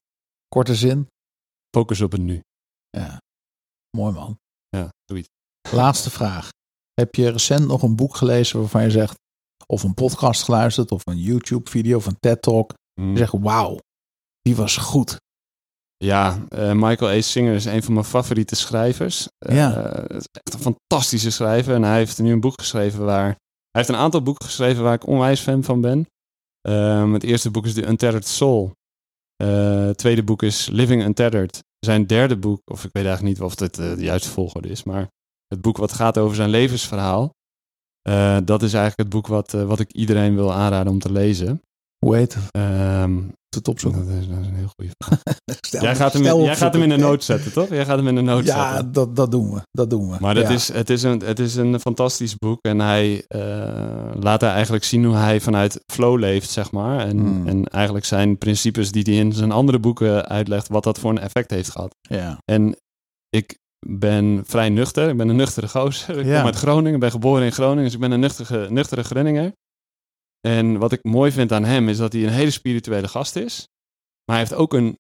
[0.47, 1.07] Korte zin.
[1.78, 2.41] Focus op het nu.
[2.98, 3.18] Ja,
[3.98, 4.38] mooi man.
[4.70, 5.28] Ja, zoiets.
[5.72, 6.50] Laatste vraag.
[6.94, 9.16] Heb je recent nog een boek gelezen waarvan je zegt,
[9.66, 12.74] of een podcast geluisterd, of een YouTube-video of een TED-talk.
[13.02, 13.12] Mm.
[13.12, 13.78] Je zegt, wauw,
[14.41, 15.18] die was goed.
[15.98, 17.22] Ja, eh, Michael A.
[17.22, 19.28] Singer is een van mijn favoriete schrijvers.
[19.38, 19.72] Eh, Ja.
[19.91, 21.76] het is echt een fantastische schrijver.
[21.76, 23.26] En hij heeft nu een boek geschreven waar...
[23.26, 26.08] Hij heeft een aantal boeken geschreven waar ik onwijs fan van ben.
[26.62, 28.72] Ehm, het eerste boek is The Untethered Soul.
[29.36, 31.60] Eh, het tweede boek is Living Untethered.
[31.86, 34.84] Zijn derde boek, of ik weet eigenlijk niet of het eh, de juiste volgorde is,
[34.84, 35.08] maar
[35.48, 37.32] het boek wat gaat over zijn levensverhaal.
[38.02, 41.12] eh, dat is eigenlijk het boek wat, eh, wat ik iedereen wil aanraden om te
[41.12, 41.62] lezen.
[42.06, 42.52] Hoe heet het?
[42.52, 43.22] Ehm,
[43.56, 44.06] Het opzoeken.
[44.08, 45.20] dat, is, dat is een heel goede vraag.
[45.68, 47.70] Stel- Jij gaat, hem stel in, jij gaat hem in de noot zetten, toch?
[47.70, 48.91] Jij gaat hem in de noot Ja, zetten.
[48.91, 49.62] dat, dat doen we.
[49.72, 50.18] Dat doen we.
[50.20, 50.54] Maar dat Ja.
[50.54, 52.60] is, het, is een, het is een fantastisch boek.
[52.62, 53.41] En hij eh,
[54.20, 56.99] laat daar eigenlijk zien hoe hij vanuit flow leeft, zeg maar.
[56.99, 57.47] En, Hmm.
[57.47, 61.20] en eigenlijk zijn principes die hij in zijn andere boeken uitlegt, wat dat voor een
[61.20, 61.95] effect heeft gehad.
[62.01, 62.38] Ja.
[62.51, 62.76] En
[63.30, 65.10] ik ben vrij nuchter.
[65.10, 66.20] Ik ben een nuchtere gozer.
[66.20, 66.36] Ik Ja.
[66.38, 67.84] kom uit Groningen, ben geboren in Groningen.
[67.84, 69.51] Dus ik ben een nuchtere, nuchtere Groninger.
[70.48, 73.68] En wat ik mooi vind aan hem is dat hij een hele spirituele gast is.
[74.26, 74.98] Maar hij heeft ook een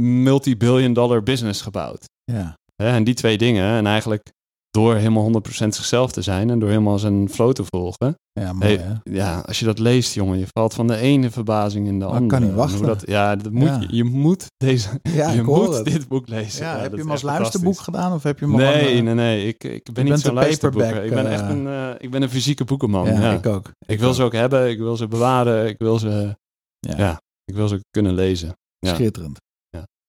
[0.00, 2.04] multi-billion dollar business gebouwd.
[2.24, 2.58] Ja.
[2.76, 4.32] En die twee dingen, en eigenlijk
[4.72, 8.14] door helemaal 100% zichzelf te zijn en door helemaal zijn flow te volgen.
[8.40, 9.12] Ja, mooi Hey, hè?
[9.16, 12.14] ja, als je dat leest, jongen, je valt van de ene verbazing in de Maar
[12.14, 12.28] andere.
[12.30, 12.86] kan niet En wachten.
[12.86, 13.80] Dat, ja, dat moet, Ja.
[13.80, 15.84] Je, je moet deze, Ja, je ik moet het.
[15.84, 16.64] dit boek lezen.
[16.64, 19.46] Ja, heb je hem als luisterboek gedaan of heb je hem Nee, nee, nee.
[19.46, 21.04] Ik, ik ben niet zo'n luisterboeker.
[21.04, 23.06] Ik ben eh, echt een, eh, ik ben een fysieke boekenman.
[23.06, 23.70] Ja, ik ook.
[23.86, 26.36] Ik wil ze ook hebben, ik wil ze bewaren, ik wil ze,
[26.78, 27.20] Ja.
[27.44, 28.52] ik wil ze kunnen lezen.
[28.86, 29.38] Schitterend.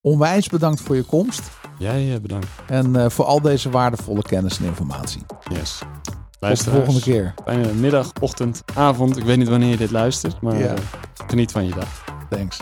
[0.08, 2.48] Onwijs bedankt voor je komst Jij eh, bedankt.
[2.68, 5.22] en eh, voor al deze waardevolle kennis en informatie.
[5.52, 5.82] Yes.
[6.40, 7.34] Tot de volgende keer.
[7.46, 9.18] Fijne middag, ochtend, avond.
[9.18, 10.66] Ik weet niet wanneer je dit luistert, maar Ja.
[10.74, 10.82] eh,
[11.28, 12.06] geniet van je dag.
[12.30, 12.60] Thanks.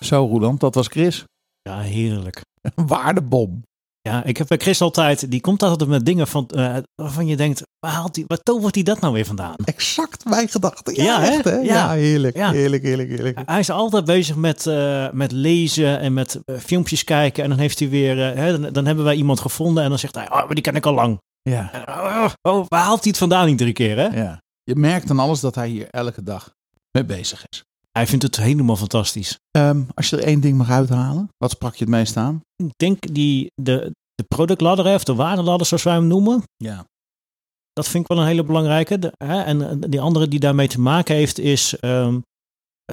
[0.00, 1.24] Zo, Roland, dat was Chris.
[1.62, 2.40] Ja, heerlijk.
[2.60, 3.62] Een waardebom.
[4.08, 7.36] Ja, ik heb bij Chris altijd, die komt altijd met dingen van, eh, waarvan je
[7.36, 9.54] denkt, waar, haalt die, waar tovert hij dat nou weer vandaan?
[9.64, 10.94] Exact mijn gedachten.
[10.94, 11.56] Ja, Ja, echt hè?
[11.56, 11.90] Ja, Ja.
[11.90, 12.50] heerlijk, Ja.
[12.50, 13.38] heerlijk, heerlijk, heerlijk.
[13.44, 17.42] Hij is altijd bezig met, eh, met lezen en met eh, filmpjes kijken.
[17.42, 20.14] En dan heeft hij weer, hè, dan, dan hebben wij iemand gevonden en dan zegt
[20.14, 21.18] hij, oh, maar die ken ik al lang.
[21.42, 24.06] Ja, En, oh, oh, waar haalt hij het vandaan iedere keer, hè?
[24.22, 24.42] ja.
[24.62, 26.52] Je merkt aan alles dat hij hier elke dag
[26.90, 27.64] mee bezig is.
[27.98, 29.38] Hij vindt het helemaal fantastisch.
[29.50, 32.40] Ehm, als je er één ding mag uithalen, wat sprak je het meest aan?
[32.56, 36.84] Ik denk die, de, de productladder, hè, of de waardeladder zoals wij hem noemen, Ja.
[37.72, 38.98] dat vind ik wel een hele belangrijke.
[38.98, 42.20] De- hè, en eh, die andere die daarmee te maken heeft, is ehm,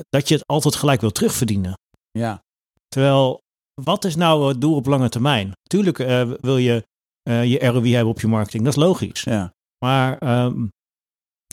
[0.09, 1.73] dat je het altijd gelijk wil terugverdienen.
[2.11, 2.41] Ja.
[2.87, 3.39] Terwijl,
[3.81, 5.51] wat is nou het doel op lange termijn?
[5.63, 6.83] Tuurlijk eh, wil je
[7.21, 9.21] eh, je ROI hebben op je marketing, dat is logisch.
[9.23, 9.51] Ja.
[9.85, 10.65] Maar ehm,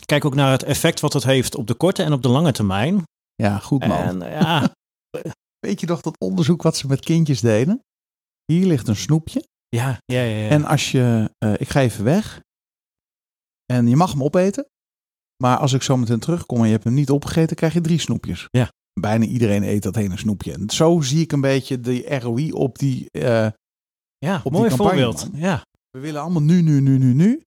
[0.05, 2.51] kijk ook naar het effect wat het heeft op de korte en op de lange
[2.51, 3.03] termijn.
[3.39, 3.97] Ja, goed man.
[3.97, 4.73] En eh, ja,
[5.67, 7.79] Weet je nog dat onderzoek wat ze met kindjes deden?
[8.45, 9.43] Hier ligt een snoepje.
[9.75, 10.49] ja, ja, ja, ja.
[10.49, 12.41] En als je, eh, ik ga even weg.
[13.65, 14.65] En je mag hem opeten.
[15.43, 17.99] Maar als ik zo meteen terugkom en je hebt hem niet opgegeten, krijg je drie
[17.99, 18.45] snoepjes.
[18.49, 18.67] Ja.
[18.99, 20.53] Bijna iedereen eet dat ene snoepje.
[20.53, 23.09] En zo zie ik een beetje de ROI op die.
[23.11, 23.47] eh,
[24.17, 25.31] ja, op die campagne, voorbeeld.
[25.31, 25.41] man.
[25.41, 27.41] Ja, we willen allemaal nu, nu, nu, nu, nu.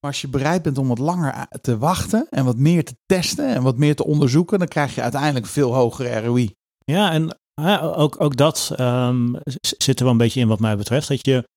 [0.00, 3.54] Maar als je bereid bent om wat langer te wachten en wat meer te testen
[3.54, 6.54] en wat meer te onderzoeken, dan krijg je uiteindelijk veel hogere ROI.
[6.84, 7.38] ja en
[7.80, 11.08] ook, ook dat ehm, zit er wel een beetje in wat mij betreft.
[11.08, 11.48] Dat je,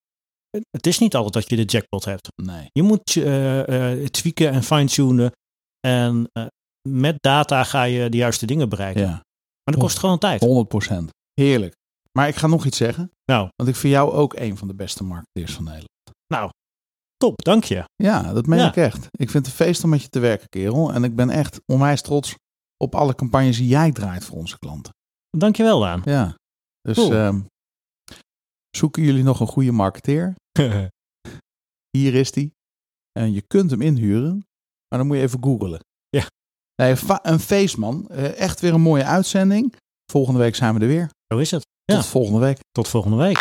[0.70, 2.28] het is niet altijd dat je de jackpot hebt.
[2.42, 2.66] Nee.
[2.72, 5.32] Je moet eh, eh, tweaken en fine-tunen.
[5.80, 6.46] En eh,
[6.88, 9.02] met data ga je de juiste dingen bereiken.
[9.02, 10.44] Ja, Maar dat kost gewoon tijd.
[10.92, 10.94] 100%.
[11.34, 11.74] Heerlijk.
[12.18, 13.10] Maar ik ga nog iets zeggen.
[13.24, 15.90] Nou, Want ik vind jou ook een van de beste marketeers van Nederland.
[16.26, 16.50] nou,
[17.16, 17.84] top, dank je.
[17.94, 18.68] Ja, dat meen Ja.
[18.68, 19.06] ik echt.
[19.10, 20.92] Ik vind het een feest om met je te werken, kerel.
[20.92, 22.34] En ik ben echt onwijs trots
[22.76, 24.92] op alle campagnes die jij draait voor onze klanten.
[25.38, 26.02] Dank je wel, Daan.
[26.04, 26.34] Ja.
[26.80, 27.12] Dus Cool.
[27.12, 27.40] ehm,
[28.76, 30.34] zoeken jullie nog een goede marketeer?
[31.98, 32.52] Hier is die.
[33.12, 34.32] En je kunt hem inhuren,
[34.88, 35.80] maar dan moet je even googlen.
[36.08, 36.26] Ja.
[36.82, 38.08] Nee, een feest, man.
[38.08, 39.74] Eh, echt weer een mooie uitzending.
[40.12, 41.10] Volgende week zijn we er weer.
[41.32, 41.62] Zo is het.
[41.84, 42.02] Tot Ja.
[42.02, 42.58] volgende week.
[42.72, 43.38] Tot volgende week.